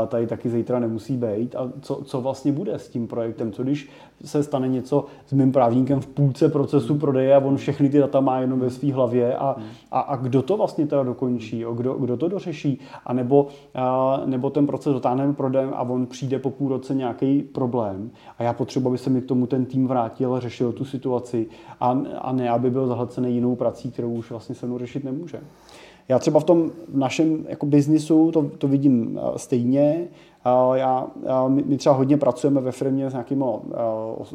tady 0.08 0.28
taky 0.28 0.50
zítra 0.50 0.80
nemusí 0.80 1.18
být. 1.18 1.56
A 1.56 1.72
co, 1.82 2.02
co 2.06 2.22
vlastně 2.22 2.52
bude 2.52 2.74
s 2.74 2.90
tím 2.90 3.08
projektem, 3.08 3.52
co 3.52 3.64
když 3.64 3.90
se 4.26 4.44
stane 4.44 4.68
něco 4.68 5.06
s 5.26 5.34
mým 5.34 5.52
právníkem 5.52 6.00
v 6.00 6.08
půlce 6.08 6.50
procesu 6.50 6.94
hmm. 6.94 7.00
prodeje 7.00 7.36
a 7.36 7.40
on 7.40 7.58
všechny 7.58 7.90
ty 7.90 8.00
data 8.00 8.20
má 8.20 8.40
jenom 8.40 8.60
ve 8.60 8.70
své 8.70 8.94
hlavě 8.94 9.36
a, 9.36 9.56
hmm. 9.58 9.68
a, 9.92 10.00
a 10.00 10.16
kdo 10.16 10.42
to 10.42 10.58
vlastně 10.58 10.88
teda 10.88 11.04
dokončí, 11.04 11.66
kdo, 11.74 11.94
kdo 11.94 12.18
to 12.18 12.28
dořeší, 12.28 12.80
a 13.06 13.14
nebo, 13.14 13.48
a, 13.76 14.22
nebo 14.26 14.50
ten 14.50 14.68
proces 14.68 14.94
dotáhneme 14.94 15.34
prodejem 15.34 15.72
a 15.76 15.82
on 15.82 16.06
přijde 16.06 16.40
po 16.40 16.50
půl 16.50 16.70
roce 16.70 16.96
nějaký 16.96 17.42
problém? 17.42 18.12
A 18.38 18.44
já 18.44 18.54
potřebuji, 18.54 18.90
aby 18.90 18.98
se 18.98 19.10
mi 19.10 19.22
k 19.22 19.26
tomu 19.26 19.48
ten 19.48 19.66
tým 19.66 19.88
vrátil 19.88 20.36
a 20.36 20.40
řešil 20.40 20.72
tu 20.72 20.86
situaci 20.86 21.48
a, 21.80 22.00
a 22.22 22.32
ne, 22.32 22.50
aby 22.50 22.70
byl 22.70 22.88
zahlcený 22.88 23.34
jinou 23.34 23.56
prací, 23.56 23.92
kterou 23.96 24.14
už 24.14 24.30
vlastně 24.30 24.56
se 24.56 24.66
mnou 24.66 24.78
řešit 24.78 25.04
nemůže. 25.04 25.40
Já 26.08 26.20
třeba 26.20 26.40
v 26.40 26.44
tom 26.44 26.72
našem 26.94 27.46
jako 27.50 27.66
biznisu 27.66 28.32
to, 28.32 28.50
to 28.58 28.68
vidím 28.68 29.20
stejně. 29.38 30.08
Já, 30.76 31.08
já, 31.26 31.48
my 31.48 31.78
třeba 31.78 31.96
hodně 31.96 32.18
pracujeme 32.18 32.62
ve 32.62 32.72
firmě 32.72 33.10
s 33.10 33.14
nějakým 33.14 33.44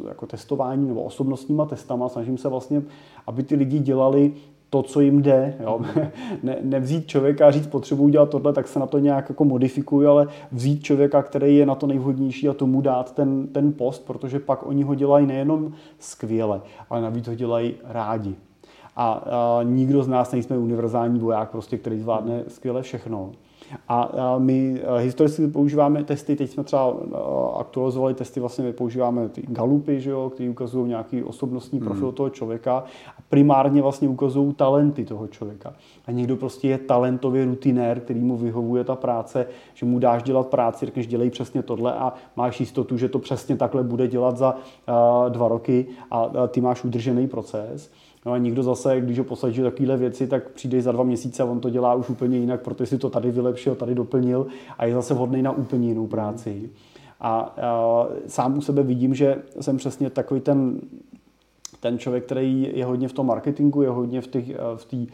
jako 0.07 0.27
testováním 0.27 0.87
nebo 0.87 1.03
osobnostníma 1.03 1.65
testama. 1.65 2.09
Snažím 2.09 2.37
se 2.37 2.49
vlastně, 2.49 2.81
aby 3.27 3.43
ty 3.43 3.55
lidi 3.55 3.79
dělali 3.79 4.33
to, 4.69 4.83
co 4.83 5.01
jim 5.01 5.21
jde. 5.21 5.55
Jo? 5.59 5.81
Ne, 6.43 6.57
nevzít 6.61 7.07
člověka 7.07 7.47
a 7.47 7.51
říct, 7.51 7.67
potřebuji 7.67 8.09
dělat 8.09 8.29
tohle, 8.29 8.53
tak 8.53 8.67
se 8.67 8.79
na 8.79 8.85
to 8.85 8.99
nějak 8.99 9.29
jako 9.29 9.45
modifikuju, 9.45 10.09
ale 10.09 10.27
vzít 10.51 10.83
člověka, 10.83 11.23
který 11.23 11.57
je 11.57 11.65
na 11.65 11.75
to 11.75 11.87
nejvhodnější 11.87 12.49
a 12.49 12.53
tomu 12.53 12.81
dát 12.81 13.15
ten, 13.15 13.47
ten 13.47 13.73
post, 13.73 14.05
protože 14.05 14.39
pak 14.39 14.67
oni 14.67 14.83
ho 14.83 14.95
dělají 14.95 15.25
nejenom 15.27 15.73
skvěle, 15.99 16.61
ale 16.89 17.01
navíc 17.01 17.27
ho 17.27 17.35
dělají 17.35 17.73
rádi. 17.83 18.35
A, 18.95 19.11
a 19.11 19.63
nikdo 19.63 20.03
z 20.03 20.07
nás 20.07 20.31
nejsme 20.31 20.57
univerzální 20.57 21.19
voják, 21.19 21.51
prostě, 21.51 21.77
který 21.77 21.99
zvládne 21.99 22.43
skvěle 22.47 22.81
všechno. 22.81 23.31
A 23.87 24.09
my 24.37 24.81
historicky 24.97 25.47
používáme 25.47 26.03
testy, 26.03 26.35
teď 26.35 26.49
jsme 26.49 26.63
třeba 26.63 26.93
aktualizovali 27.59 28.13
testy, 28.13 28.39
vlastně 28.39 28.73
používáme 28.73 29.29
ty 29.29 29.41
galupy, 29.47 30.01
že 30.01 30.09
jo, 30.09 30.31
které 30.33 30.49
ukazují 30.49 30.87
nějaký 30.87 31.23
osobnostní 31.23 31.79
hmm. 31.79 31.87
profil 31.87 32.07
hmm. 32.07 32.15
toho 32.15 32.29
člověka 32.29 32.77
a 33.17 33.21
primárně 33.29 33.81
vlastně 33.81 34.07
ukazují 34.07 34.53
talenty 34.53 35.05
toho 35.05 35.27
člověka. 35.27 35.73
A 36.05 36.11
někdo 36.11 36.35
prostě 36.35 36.67
je 36.67 36.77
talentový 36.77 37.43
rutinér, 37.43 37.99
který 37.99 38.19
mu 38.19 38.37
vyhovuje 38.37 38.83
ta 38.83 38.95
práce, 38.95 39.45
že 39.73 39.85
mu 39.85 39.99
dáš 39.99 40.23
dělat 40.23 40.47
práci, 40.47 40.85
řekneš 40.85 41.07
dělej 41.07 41.29
přesně 41.29 41.63
tohle 41.63 41.93
a 41.93 42.13
máš 42.35 42.59
jistotu, 42.59 42.97
že 42.97 43.09
to 43.09 43.19
přesně 43.19 43.55
takhle 43.55 43.83
bude 43.83 44.07
dělat 44.07 44.37
za 44.37 44.55
dva 45.29 45.47
roky 45.47 45.85
a 46.11 46.29
ty 46.47 46.61
máš 46.61 46.83
udržený 46.83 47.27
proces. 47.27 47.91
No 48.25 48.31
a 48.31 48.37
někdo 48.37 48.63
zase, 48.63 49.01
když 49.01 49.17
ho 49.17 49.23
posadí 49.23 49.61
takovéhle 49.61 49.97
věci, 49.97 50.27
tak 50.27 50.49
přijde 50.49 50.81
za 50.81 50.91
dva 50.91 51.03
měsíce 51.03 51.43
a 51.43 51.45
on 51.45 51.59
to 51.59 51.69
dělá 51.69 51.93
už 51.93 52.09
úplně 52.09 52.37
jinak, 52.37 52.61
protože 52.61 52.85
si 52.85 52.97
to 52.97 53.09
tady 53.09 53.31
vylepšil, 53.31 53.75
tady 53.75 53.95
doplnil 53.95 54.47
a 54.77 54.85
je 54.85 54.93
zase 54.93 55.13
vhodný 55.13 55.41
na 55.41 55.51
úplně 55.51 55.87
jinou 55.87 56.07
práci. 56.07 56.69
A, 57.19 57.39
a 57.39 58.07
sám 58.27 58.57
u 58.57 58.61
sebe 58.61 58.83
vidím, 58.83 59.15
že 59.15 59.41
jsem 59.61 59.77
přesně 59.77 60.09
takový 60.09 60.41
ten 60.41 60.81
ten 61.81 61.97
člověk, 61.97 62.25
který 62.25 62.71
je 62.73 62.85
hodně 62.85 63.07
v 63.07 63.13
tom 63.13 63.27
marketingu, 63.27 63.81
je 63.81 63.89
hodně 63.89 64.21
v 64.21 64.27
té 64.27 64.41
v 64.75 64.85
tý, 64.85 65.07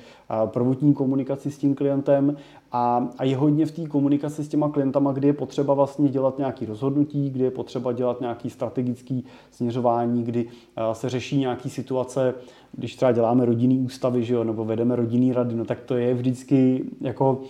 prvotní 0.45 0.93
komunikaci 0.93 1.51
s 1.51 1.57
tím 1.57 1.75
klientem 1.75 2.35
a, 2.71 3.09
a 3.17 3.23
je 3.23 3.37
hodně 3.37 3.65
v 3.65 3.71
té 3.71 3.87
komunikaci 3.87 4.43
s 4.43 4.47
těma 4.47 4.69
klientama, 4.69 5.11
kdy 5.11 5.27
je 5.27 5.33
potřeba 5.33 5.73
vlastně 5.73 6.09
dělat 6.09 6.37
nějaké 6.37 6.65
rozhodnutí, 6.65 7.29
kdy 7.29 7.43
je 7.43 7.51
potřeba 7.51 7.93
dělat 7.93 8.21
nějaký 8.21 8.49
strategický 8.49 9.25
směřování, 9.51 10.23
kdy 10.23 10.45
se 10.93 11.09
řeší 11.09 11.37
nějaké 11.37 11.69
situace, 11.69 12.33
když 12.71 12.95
třeba 12.95 13.11
děláme 13.11 13.45
rodinný 13.45 13.79
ústavy, 13.79 14.23
že 14.23 14.33
jo, 14.33 14.43
nebo 14.43 14.65
vedeme 14.65 14.95
rodinný 14.95 15.33
rady, 15.33 15.55
no 15.55 15.65
tak 15.65 15.79
to 15.81 15.95
je 15.95 16.13
vždycky 16.13 16.83
jako 17.01 17.41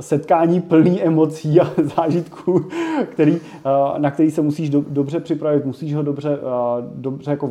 setkání 0.00 0.60
plný 0.60 1.02
emocí 1.02 1.60
a 1.60 1.70
zážitků, 1.96 2.64
který, 3.10 3.36
eh, 3.36 3.98
na 3.98 4.10
který 4.10 4.30
se 4.30 4.42
musíš 4.42 4.70
do, 4.70 4.84
dobře 4.88 5.20
připravit, 5.20 5.64
musíš 5.64 5.94
ho 5.94 6.02
dobře, 6.02 6.38
eh, 6.38 6.84
dobře 6.94 7.30
jako 7.30 7.50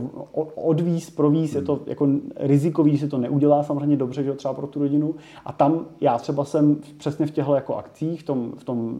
odvíz, 0.55 1.09
províz, 1.09 1.55
je 1.55 1.61
to 1.61 1.75
hmm. 1.75 1.83
jako 1.87 2.07
rizikový, 2.35 2.97
si 2.97 3.07
to 3.07 3.17
neudělá 3.17 3.63
samozřejmě 3.63 3.97
dobře, 3.97 4.23
že 4.23 4.33
třeba 4.33 4.53
pro 4.53 4.67
tu 4.67 4.79
rodinu. 4.79 5.15
A 5.45 5.51
tam 5.51 5.85
já 6.01 6.17
třeba 6.17 6.45
jsem 6.45 6.77
přesně 6.97 7.25
v 7.25 7.31
těchto 7.31 7.55
jako 7.55 7.75
akcích, 7.75 8.21
v 8.21 8.23
tom, 8.23 8.51
v 8.57 8.63
tom 8.63 8.97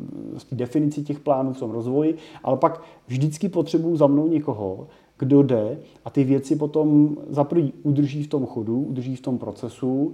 v 0.51 0.55
definici 0.55 1.03
těch 1.03 1.19
plánů, 1.19 1.53
v 1.53 1.59
tom 1.59 1.71
rozvoji, 1.71 2.15
ale 2.43 2.57
pak 2.57 2.81
vždycky 3.07 3.49
potřebuju 3.49 3.95
za 3.95 4.07
mnou 4.07 4.27
někoho, 4.27 4.87
kdo 5.19 5.43
jde 5.43 5.77
a 6.05 6.09
ty 6.09 6.23
věci 6.23 6.55
potom 6.55 7.17
za 7.29 7.43
prvý 7.43 7.73
udrží 7.83 8.23
v 8.23 8.27
tom 8.27 8.45
chodu, 8.45 8.81
udrží 8.81 9.15
v 9.15 9.21
tom 9.21 9.37
procesu, 9.37 10.13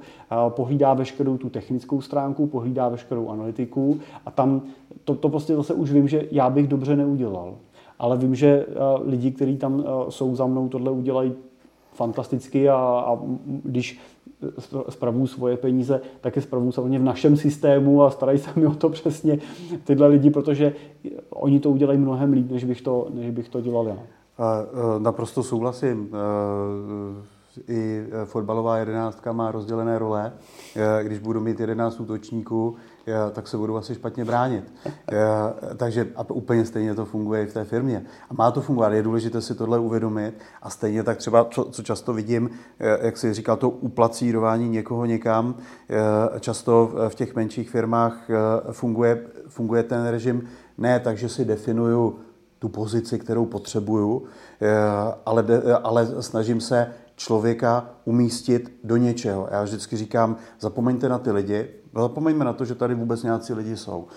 pohlídá 0.50 0.94
veškerou 0.94 1.38
tu 1.38 1.50
technickou 1.50 2.02
stránku, 2.02 2.48
pohlídá 2.48 2.90
veškerou 2.90 3.30
analytiku 3.30 4.00
a 4.26 4.32
tam 4.32 4.62
to, 5.04 5.16
to 5.16 5.30
prostě 5.30 5.56
zase 5.56 5.74
už 5.74 5.92
vím, 5.92 6.08
že 6.08 6.28
já 6.32 6.50
bych 6.50 6.68
dobře 6.68 6.96
neudělal. 6.96 7.56
Ale 8.00 8.18
vím, 8.18 8.36
že 8.36 8.66
lidi, 9.06 9.32
kteří 9.32 9.58
tam 9.58 9.84
jsou 10.10 10.36
za 10.36 10.46
mnou, 10.46 10.70
tohle 10.70 10.92
udělají 10.92 11.34
fantasticky 11.94 12.70
a, 12.70 12.76
a 12.76 13.20
když 13.64 14.00
spravují 14.90 15.28
svoje 15.28 15.58
peníze, 15.58 16.02
tak 16.22 16.36
je 16.36 16.42
spravují 16.42 16.72
samozřejmě 16.72 17.00
v 17.00 17.04
našem 17.04 17.38
systému 17.38 18.04
a 18.04 18.10
starají 18.10 18.40
se 18.40 18.60
mi 18.60 18.68
o 18.68 18.76
to 18.76 18.90
přesně 18.90 19.40
tyhle 19.84 20.08
lidi, 20.08 20.30
protože 20.30 20.74
oni 21.30 21.60
to 21.60 21.72
udělají 21.72 22.00
mnohem 22.00 22.34
líp, 22.34 22.52
než 22.52 22.64
bych 22.64 22.82
to, 22.82 23.08
než 23.14 23.30
bych 23.30 23.50
to 23.50 23.62
dělal 23.62 23.88
já. 23.88 23.98
E, 24.40 25.00
naprosto 25.00 25.44
souhlasím. 25.44 26.10
E, 26.14 27.34
I 27.68 28.08
fotbalová 28.26 28.78
jedenáctka 28.78 29.32
má 29.32 29.52
rozdělené 29.52 30.00
role. 30.00 30.34
E, 30.76 31.04
když 31.04 31.20
budu 31.20 31.40
mít 31.40 31.60
jedenáct 31.60 32.00
útočníků, 32.00 32.76
tak 33.32 33.48
se 33.48 33.58
budu 33.58 33.78
asi 33.78 33.96
špatně 33.96 34.26
bránit. 34.26 34.74
Takže 35.78 36.08
a 36.16 36.32
úplně 36.32 36.66
stejně 36.66 36.96
to 36.96 37.06
funguje 37.06 37.44
i 37.44 37.46
v 37.46 37.54
té 37.54 37.64
firmě. 37.64 38.06
A 38.30 38.34
má 38.34 38.52
to 38.52 38.62
fungovat, 38.62 38.94
je 38.94 39.04
důležité 39.04 39.42
si 39.42 39.56
tohle 39.56 39.80
uvědomit. 39.80 40.34
A 40.62 40.70
stejně 40.70 41.04
tak 41.04 41.18
třeba, 41.18 41.46
co, 41.52 41.64
co 41.66 41.84
často 41.84 42.14
vidím, 42.14 42.50
jak 43.02 43.18
si 43.18 43.34
říkal, 43.34 43.58
to 43.58 43.70
uplacírování 43.70 44.70
někoho 44.70 45.06
někam, 45.06 45.56
často 46.40 46.92
v 47.10 47.16
těch 47.16 47.36
menších 47.36 47.70
firmách 47.70 48.30
funguje, 48.72 49.26
funguje 49.48 49.84
ten 49.84 50.08
režim 50.08 50.48
ne 50.78 51.00
tak, 51.00 51.18
že 51.18 51.30
si 51.30 51.46
definuju 51.46 52.20
tu 52.64 52.70
pozici, 52.70 53.20
kterou 53.20 53.46
potřebuju, 53.46 54.24
eh, 54.62 54.76
ale, 55.26 55.46
ale 55.84 56.24
snažím 56.24 56.62
se 56.62 56.94
člověka 57.16 57.90
umístit 58.06 58.72
do 58.84 58.98
něčeho. 58.98 59.48
Já 59.52 59.64
vždycky 59.64 59.98
říkám, 59.98 60.36
zapomeňte 60.60 61.10
na 61.10 61.20
ty 61.20 61.32
lidi, 61.32 61.68
zapomeňme 61.96 62.46
na 62.46 62.54
to, 62.54 62.66
že 62.66 62.76
tady 62.76 62.96
vůbec 62.96 63.24
nějací 63.24 63.54
lidi 63.54 63.78
jsou. 63.78 64.08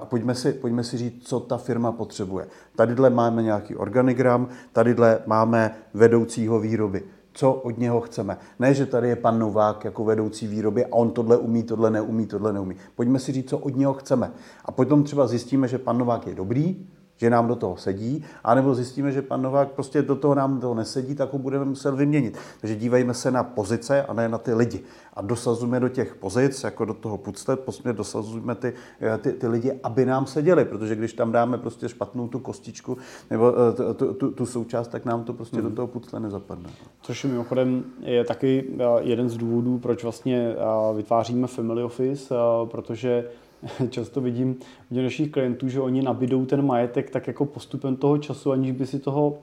A 0.00 0.04
pojďme 0.04 0.34
si, 0.34 0.52
pojďme 0.52 0.84
si 0.84 0.98
říct, 0.98 1.28
co 1.28 1.40
ta 1.40 1.56
firma 1.56 1.92
potřebuje. 1.92 2.46
Tadyhle 2.76 3.10
máme 3.10 3.42
nějaký 3.42 3.76
organigram, 3.76 4.48
tadyhle 4.72 5.18
máme 5.26 5.74
vedoucího 5.94 6.60
výroby. 6.60 7.02
Co 7.32 7.52
od 7.52 7.78
něho 7.78 8.00
chceme? 8.00 8.38
Ne, 8.58 8.74
že 8.74 8.86
tady 8.86 9.08
je 9.08 9.16
pan 9.16 9.38
Novák 9.38 9.84
jako 9.84 10.04
vedoucí 10.04 10.46
výroby 10.46 10.84
a 10.84 10.92
on 10.92 11.10
tohle 11.10 11.36
umí, 11.36 11.62
tohle 11.62 11.90
neumí, 11.90 12.26
tohle 12.26 12.52
neumí. 12.52 12.76
Pojďme 12.94 13.18
si 13.18 13.32
říct, 13.32 13.48
co 13.48 13.58
od 13.58 13.76
něho 13.76 13.94
chceme. 13.94 14.32
A 14.64 14.72
potom 14.72 15.04
třeba 15.04 15.26
zjistíme, 15.26 15.68
že 15.68 15.78
pan 15.78 15.98
Novák 15.98 16.26
je 16.26 16.34
dobrý, 16.34 16.86
že 17.24 17.30
nám 17.30 17.48
do 17.48 17.56
toho 17.56 17.76
sedí, 17.76 18.24
anebo 18.44 18.74
zjistíme, 18.74 19.12
že 19.12 19.22
pan 19.22 19.42
Novák 19.42 19.72
prostě 19.72 20.02
do 20.02 20.16
toho 20.16 20.34
nám 20.34 20.60
toho 20.60 20.74
nesedí, 20.74 21.14
tak 21.14 21.32
ho 21.32 21.38
budeme 21.38 21.64
muset 21.64 21.94
vyměnit. 21.94 22.38
Takže 22.60 22.76
dívejme 22.76 23.14
se 23.14 23.30
na 23.30 23.42
pozice 23.44 24.02
a 24.02 24.12
ne 24.12 24.28
na 24.28 24.38
ty 24.38 24.54
lidi. 24.54 24.80
A 25.14 25.22
dosazujeme 25.22 25.80
do 25.80 25.88
těch 25.88 26.14
pozic, 26.14 26.64
jako 26.64 26.84
do 26.84 26.94
toho 26.94 27.18
puclet, 27.18 27.60
prostě 27.60 27.92
dosazujeme 27.92 28.54
ty, 28.54 28.72
eh, 29.00 29.18
ty, 29.18 29.32
ty 29.32 29.46
lidi, 29.48 29.72
aby 29.82 30.06
nám 30.06 30.26
seděli, 30.26 30.64
protože 30.64 30.96
když 30.96 31.12
tam 31.12 31.32
dáme 31.32 31.58
prostě 31.58 31.88
špatnou 31.88 32.28
tu 32.28 32.38
kostičku 32.38 32.98
nebo 33.30 33.52
eh, 33.90 33.94
tu, 33.94 34.14
tu, 34.14 34.30
tu 34.30 34.46
součást, 34.46 34.88
tak 34.88 35.04
nám 35.04 35.24
to 35.24 35.32
prostě 35.32 35.56
hmm. 35.56 35.70
do 35.70 35.76
toho 35.76 35.86
pucle 35.86 36.20
nezapadne. 36.20 36.70
Což 37.02 37.24
mimochodem 37.24 37.84
je 38.00 38.24
taky 38.24 38.64
eh, 38.68 38.84
jeden 39.00 39.28
z 39.28 39.36
důvodů, 39.36 39.78
proč 39.78 40.02
vlastně 40.02 40.56
vytváříme 40.96 41.46
Family 41.46 41.82
Office, 41.82 42.34
protože 42.64 43.24
často 43.90 44.20
vidím 44.20 44.56
u 44.90 45.00
našich 45.00 45.30
klientů, 45.30 45.68
že 45.68 45.80
oni 45.80 46.02
nabídou 46.02 46.46
ten 46.46 46.66
majetek 46.66 47.10
tak 47.10 47.26
jako 47.26 47.44
postupem 47.44 47.96
toho 47.96 48.18
času, 48.18 48.52
aniž 48.52 48.72
by 48.72 48.86
si 48.86 48.98
toho 48.98 49.38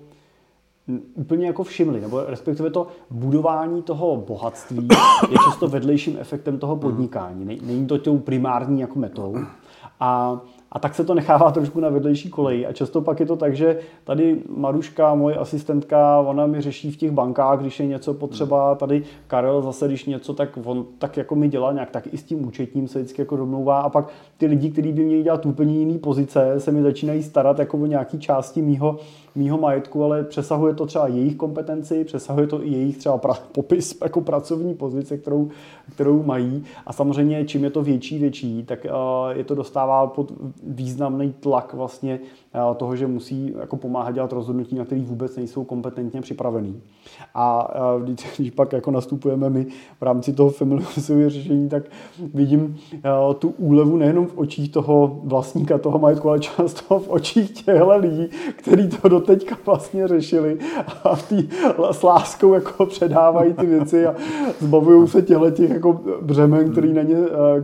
úplně 1.14 1.48
jako 1.48 1.64
všimli, 1.64 2.02
nebo 2.02 2.24
respektive 2.24 2.70
to 2.70 2.88
budování 3.10 3.82
toho 3.82 4.18
bohatství 4.18 4.88
je 5.30 5.38
často 5.46 5.68
vedlejším 5.68 6.18
efektem 6.20 6.60
toho 6.60 6.76
podnikání. 6.76 7.60
Není 7.62 7.88
to 7.88 7.98
tou 7.98 8.18
primární 8.18 8.82
jako 8.82 9.00
metou. 9.00 9.38
A 10.00 10.42
a 10.72 10.80
tak 10.80 10.96
se 10.96 11.04
to 11.04 11.14
nechává 11.14 11.52
trošku 11.52 11.80
na 11.80 11.90
vedlejší 11.90 12.30
koleji. 12.30 12.66
A 12.66 12.74
často 12.74 13.02
pak 13.02 13.20
je 13.20 13.26
to 13.26 13.36
tak, 13.36 13.56
že 13.56 13.80
tady 14.04 14.38
Maruška, 14.56 15.16
moje 15.16 15.36
asistentka, 15.36 16.20
ona 16.20 16.48
mi 16.48 16.62
řeší 16.62 16.92
v 16.92 16.98
těch 16.98 17.12
bankách, 17.12 17.60
když 17.60 17.80
je 17.80 17.86
něco 17.86 18.14
potřeba. 18.14 18.76
Tady 18.76 19.04
Karel 19.28 19.62
zase, 19.62 19.88
když 19.88 20.06
něco, 20.06 20.34
tak 20.34 20.60
on 20.64 20.86
tak 20.98 21.18
jako 21.18 21.36
mi 21.36 21.50
dělá 21.50 21.72
nějak, 21.74 21.92
tak 21.92 22.14
i 22.14 22.18
s 22.18 22.24
tím 22.24 22.48
účetním 22.48 22.88
se 22.88 23.00
vždycky 23.00 23.22
jako 23.22 23.36
domlouvá. 23.36 23.82
A 23.82 23.90
pak 23.90 24.10
ty 24.38 24.46
lidi, 24.46 24.72
kteří 24.72 24.92
by 24.92 25.04
měli 25.04 25.24
dělat 25.24 25.46
úplně 25.46 25.80
jiný 25.80 25.98
pozice, 25.98 26.60
se 26.60 26.72
mi 26.72 26.82
začínají 26.82 27.24
starat 27.24 27.60
jako 27.60 27.78
o 27.78 27.86
nějaký 27.86 28.20
části 28.20 28.62
mýho, 28.62 29.00
mýho 29.36 29.58
majetku, 29.58 30.04
ale 30.04 30.24
přesahuje 30.24 30.74
to 30.74 30.86
třeba 30.86 31.08
jejich 31.08 31.36
kompetenci, 31.36 32.04
přesahuje 32.04 32.48
to 32.48 32.66
i 32.66 32.70
jejich 32.70 32.98
třeba 32.98 33.18
pra, 33.18 33.34
popis 33.52 33.98
jako 34.02 34.22
pracovní 34.22 34.74
pozice, 34.74 35.18
kterou, 35.18 35.50
kterou 35.94 36.24
mají. 36.24 36.64
A 36.86 36.94
samozřejmě, 36.94 37.46
čím 37.46 37.64
je 37.64 37.70
to 37.70 37.84
větší, 37.84 38.20
větší, 38.20 38.64
tak 38.64 38.86
uh, 38.86 39.38
je 39.38 39.44
to 39.44 39.56
dostává 39.56 40.08
pod 40.08 40.32
významný 40.64 41.34
tlak 41.40 41.74
vlastně 41.74 42.20
eh, 42.54 42.76
toho, 42.76 42.96
že 42.96 43.08
musí 43.08 43.54
jako 43.60 43.78
pomáhat 43.78 44.12
dělat 44.12 44.34
rozhodnutí, 44.34 44.76
na 44.76 44.86
který 44.86 45.02
vůbec 45.02 45.36
nejsou 45.36 45.64
kompetentně 45.64 46.22
připravený. 46.22 46.82
A 47.36 47.74
eh, 47.76 48.16
když 48.38 48.52
pak 48.52 48.74
jako 48.74 48.92
nastupujeme 48.92 49.50
my 49.50 49.66
v 50.00 50.04
rámci 50.04 50.34
toho 50.34 50.50
family 50.50 50.86
řešení, 51.28 51.70
tak 51.70 51.84
vidím 52.34 52.78
eh, 52.94 53.00
tu 53.40 53.50
úlevu 53.50 53.98
nejenom 53.98 54.28
v 54.28 54.38
očích 54.38 54.72
toho 54.72 55.20
vlastníka 55.24 55.78
toho 55.78 56.00
majetku, 56.00 56.30
ale 56.30 56.40
často 56.40 57.00
v 57.00 57.10
očích 57.10 57.52
těchto 57.52 57.98
lidí, 57.98 58.30
kteří 58.56 58.90
to 58.90 59.10
doteďka 59.22 59.58
vlastně 59.66 60.08
řešili 60.08 60.58
a 61.04 61.16
v 61.16 61.30
tý, 61.30 61.50
s 61.92 62.04
láskou 62.04 62.54
jako 62.54 62.86
předávají 62.86 63.54
ty 63.54 63.66
věci 63.66 64.06
a 64.06 64.16
zbavují 64.60 65.08
se 65.08 65.22
těchto 65.22 65.52
těch 65.52 65.70
jako 65.70 66.02
břemen, 66.22 66.72
který 66.72 66.94
na 66.94 67.02
ně, 67.02 67.18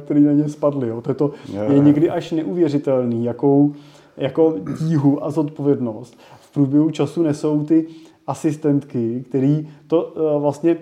který 0.05 0.21
na 0.21 0.31
ně 0.31 0.49
spadly. 0.49 0.87
Jo. 0.87 1.01
To 1.01 1.11
je, 1.11 1.15
to, 1.15 1.31
je 1.71 1.79
někdy 1.79 2.09
až 2.09 2.31
neuvěřitelný, 2.31 3.25
jakou 3.25 3.73
jako 4.17 4.55
tíhu 4.79 5.23
a 5.23 5.31
zodpovědnost 5.31 6.17
v 6.39 6.53
průběhu 6.53 6.89
času 6.89 7.23
nesou 7.23 7.63
ty 7.63 7.85
asistentky, 8.27 9.23
který 9.29 9.69
to 9.87 10.03
uh, 10.03 10.41
vlastně 10.41 10.77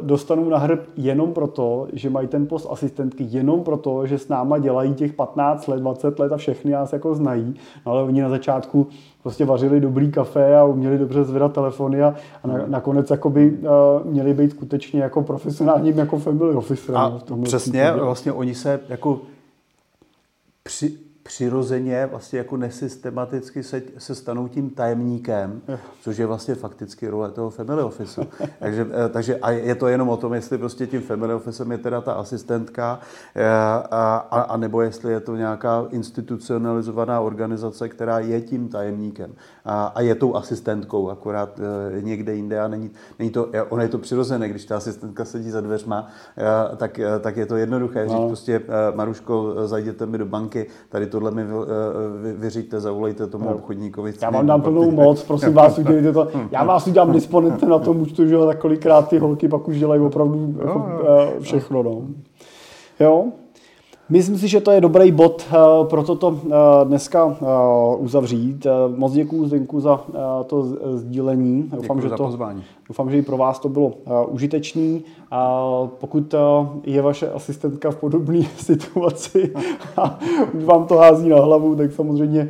dostanou 0.00 0.48
na 0.48 0.58
hrb 0.58 0.80
jenom 0.96 1.32
proto, 1.32 1.88
že 1.92 2.10
mají 2.10 2.28
ten 2.28 2.46
post 2.46 2.66
asistentky, 2.70 3.26
jenom 3.30 3.64
proto, 3.64 4.06
že 4.06 4.18
s 4.18 4.28
náma 4.28 4.58
dělají 4.58 4.94
těch 4.94 5.12
15 5.12 5.66
let, 5.66 5.80
20 5.80 6.18
let 6.18 6.32
a 6.32 6.36
všechny 6.36 6.70
nás 6.70 6.92
jako 6.92 7.14
znají. 7.14 7.54
No 7.86 7.92
ale 7.92 8.02
oni 8.02 8.22
na 8.22 8.28
začátku 8.28 8.86
prostě 9.22 9.44
vařili 9.44 9.80
dobrý 9.80 10.12
kafe 10.12 10.56
a 10.56 10.64
uměli 10.64 10.98
dobře 10.98 11.24
zvedat 11.24 11.52
telefony 11.52 12.02
a, 12.02 12.14
a 12.42 12.48
na, 12.48 12.66
nakonec 12.66 13.10
jakoby, 13.10 13.50
uh, 13.50 14.10
měli 14.12 14.34
být 14.34 14.50
skutečně 14.50 15.02
jako 15.02 15.22
profesionálním 15.22 15.98
jako 15.98 16.18
family 16.18 16.54
officer. 16.54 16.96
A 16.96 17.08
no, 17.30 17.36
v 17.36 17.42
přesně, 17.42 17.82
případě. 17.82 18.04
vlastně 18.04 18.32
oni 18.32 18.54
se 18.54 18.80
jako 18.88 19.20
při, 20.62 20.98
přirozeně, 21.26 22.06
vlastně 22.06 22.38
jako 22.38 22.56
nesystematicky 22.56 23.62
se, 23.62 23.82
se 23.98 24.14
stanou 24.14 24.48
tím 24.48 24.70
tajemníkem, 24.70 25.62
což 26.00 26.16
je 26.16 26.26
vlastně 26.26 26.54
fakticky 26.54 27.08
role 27.08 27.30
toho 27.30 27.50
family 27.50 27.82
office. 27.82 28.26
takže, 28.58 28.86
eh, 29.06 29.08
takže 29.08 29.36
a 29.36 29.50
je 29.50 29.74
to 29.74 29.88
jenom 29.88 30.08
o 30.08 30.16
tom, 30.16 30.34
jestli 30.34 30.58
prostě 30.58 30.86
tím 30.86 31.00
family 31.00 31.34
officem 31.34 31.72
je 31.72 31.78
teda 31.78 32.00
ta 32.00 32.12
asistentka, 32.12 33.00
eh, 33.34 33.48
a, 33.90 34.26
a, 34.30 34.40
a 34.40 34.56
nebo 34.56 34.82
jestli 34.82 35.12
je 35.12 35.20
to 35.20 35.36
nějaká 35.36 35.86
institucionalizovaná 35.90 37.20
organizace, 37.20 37.88
která 37.88 38.18
je 38.18 38.40
tím 38.40 38.68
tajemníkem 38.68 39.34
a, 39.66 39.92
a 39.94 40.00
je 40.00 40.14
tou 40.14 40.36
asistentkou, 40.36 41.10
akorát 41.10 41.60
eh, 41.60 42.02
někde 42.02 42.34
jinde 42.34 42.60
a 42.60 42.68
není, 42.68 42.90
není 43.18 43.30
to, 43.30 43.48
ono 43.68 43.82
je 43.82 43.88
to 43.88 43.98
přirozené, 43.98 44.48
když 44.48 44.64
ta 44.64 44.76
asistentka 44.76 45.24
sedí 45.24 45.50
za 45.50 45.60
dveřma, 45.60 46.06
tak, 46.76 47.00
tak 47.20 47.36
je 47.36 47.46
to 47.46 47.56
jednoduché 47.56 48.08
říct 48.08 48.12
no. 48.12 48.26
prostě 48.26 48.62
Maruško, 48.94 49.54
zajděte 49.64 50.06
mi 50.06 50.18
do 50.18 50.26
banky, 50.26 50.66
tady 50.88 51.06
to 51.06 51.16
tohle 51.16 51.30
mi 51.30 51.44
vy, 52.22 52.32
vyříďte, 52.32 52.80
zavolejte 52.80 53.26
tomu 53.26 53.48
obchodníkovi. 53.48 54.12
Já 54.22 54.30
vám 54.30 54.46
dám 54.46 54.62
plnou 54.62 54.90
moc, 54.90 55.22
prosím 55.22 55.54
vás, 55.54 55.78
udělejte 55.78 56.12
to. 56.12 56.28
Já 56.50 56.64
vás 56.64 56.86
udělám 56.86 57.12
disponentem 57.12 57.68
na 57.68 57.78
tom 57.78 58.00
účtu, 58.00 58.26
že 58.26 58.36
tak 58.46 58.58
kolikrát 58.58 59.08
ty 59.08 59.18
holky 59.18 59.48
pak 59.48 59.68
už 59.68 59.78
dělají 59.78 60.00
opravdu 60.00 60.54
jako, 60.58 60.86
eh, 61.08 61.40
všechno. 61.40 61.82
No. 61.82 62.02
Jo? 63.00 63.24
Myslím 64.08 64.38
si, 64.38 64.48
že 64.48 64.60
to 64.60 64.70
je 64.70 64.80
dobrý 64.80 65.12
bod 65.12 65.46
eh, 65.50 65.56
pro 65.84 66.02
toto 66.02 66.40
dneska 66.84 67.36
uzavřít. 67.98 68.66
Moc 68.96 69.12
děkuji 69.12 69.46
Zdenku 69.46 69.80
za 69.80 70.00
to 70.46 70.62
sdílení. 70.94 71.70
Doufám, 71.76 72.00
že 72.00 72.08
to, 72.08 72.16
pozvání. 72.16 72.64
Doufám, 72.88 73.10
že 73.10 73.18
i 73.18 73.22
pro 73.22 73.36
vás 73.36 73.58
to 73.58 73.68
bylo 73.68 73.92
užitečný. 74.28 75.04
A 75.30 75.62
pokud 76.00 76.34
je 76.84 77.02
vaše 77.02 77.30
asistentka 77.30 77.90
v 77.90 77.96
podobné 77.96 78.42
situaci 78.56 79.52
a 79.96 80.18
už 80.54 80.64
vám 80.64 80.86
to 80.86 80.96
hází 80.96 81.28
na 81.28 81.36
hlavu, 81.36 81.76
tak 81.76 81.92
samozřejmě 81.92 82.48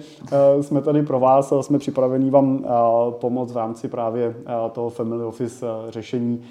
jsme 0.61 0.83
tady 0.83 1.03
pro 1.03 1.20
vás 1.20 1.53
a 1.53 1.62
jsme 1.62 1.79
připraveni 1.79 2.31
vám 2.31 2.64
pomoct 3.11 3.53
v 3.53 3.57
rámci 3.57 3.88
právě 3.88 4.37
toho 4.72 4.90
Family 4.90 5.25
Office 5.25 5.66
řešení, 5.88 6.42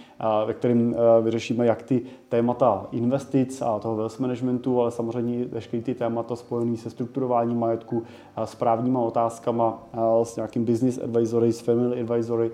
ve 0.45 0.54
kterém 0.54 0.95
vyřešíme 1.21 1.65
jak 1.65 1.84
ty 1.84 2.02
témata 2.30 2.88
investic 2.91 3.62
a 3.62 3.80
toho 3.80 3.95
wealth 3.95 4.19
managementu, 4.19 4.82
ale 4.82 4.91
samozřejmě 4.91 5.45
veškeré 5.45 5.84
ty 5.84 5.93
témata 5.93 6.36
spojené 6.36 6.78
se 6.78 6.89
strukturováním 6.89 7.60
majetku, 7.60 8.04
s 8.45 8.56
právníma 8.56 9.00
otázkama, 9.00 9.84
s 10.24 10.36
nějakým 10.36 10.65
business 10.65 11.00
advisory, 11.04 11.54
s 11.54 11.60
family 11.60 12.02
advisory, 12.02 12.52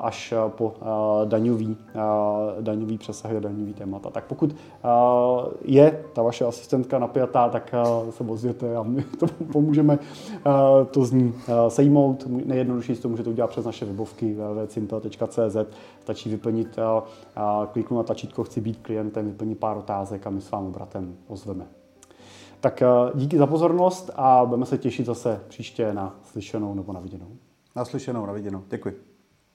až 0.00 0.34
po 0.48 0.74
daňový, 1.24 1.76
daňový 2.60 2.98
přesahy 2.98 3.36
a 3.36 3.40
daňový 3.40 3.74
témata. 3.74 4.10
Tak 4.10 4.24
pokud 4.24 4.56
je 5.64 6.04
ta 6.12 6.22
vaše 6.22 6.44
asistentka 6.44 6.98
napjatá, 6.98 7.48
tak 7.48 7.74
se 8.10 8.24
ozvěte 8.24 8.76
a 8.76 8.82
my 8.82 9.02
to 9.18 9.26
pomůžeme 9.52 9.98
to 10.90 11.04
z 11.04 11.12
ní 11.12 11.34
sejmout. 11.68 12.26
Nejjednodušší 12.26 12.94
to 12.94 13.08
můžete 13.08 13.30
udělat 13.30 13.50
přes 13.50 13.64
naše 13.64 13.84
webovky 13.84 14.34
www.simple.cz. 14.34 15.56
Stačí 16.00 16.30
vyplnit, 16.30 16.78
kliknout 17.72 17.96
na 17.96 18.02
tlačítko 18.02 18.44
Chci 18.44 18.60
být 18.60 18.78
klientem, 18.82 19.26
vyplnit 19.26 19.58
pár 19.58 19.76
otázek 19.76 20.26
a 20.26 20.30
my 20.30 20.40
s 20.40 20.50
vámi 20.50 20.70
bratem 20.70 21.16
ozveme. 21.26 21.66
Tak 22.60 22.82
díky 23.14 23.38
za 23.38 23.46
pozornost 23.46 24.10
a 24.16 24.44
budeme 24.44 24.66
se 24.66 24.78
těšit 24.78 25.06
zase 25.06 25.40
příště 25.48 25.94
na 25.94 26.16
slyšenou 26.22 26.74
nebo 26.74 26.92
na 26.92 27.00
viděnou. 27.00 27.28
Naslyšenou, 27.76 28.26
na 28.26 28.32
viděnou. 28.32 28.62
Děkuji. 28.68 29.13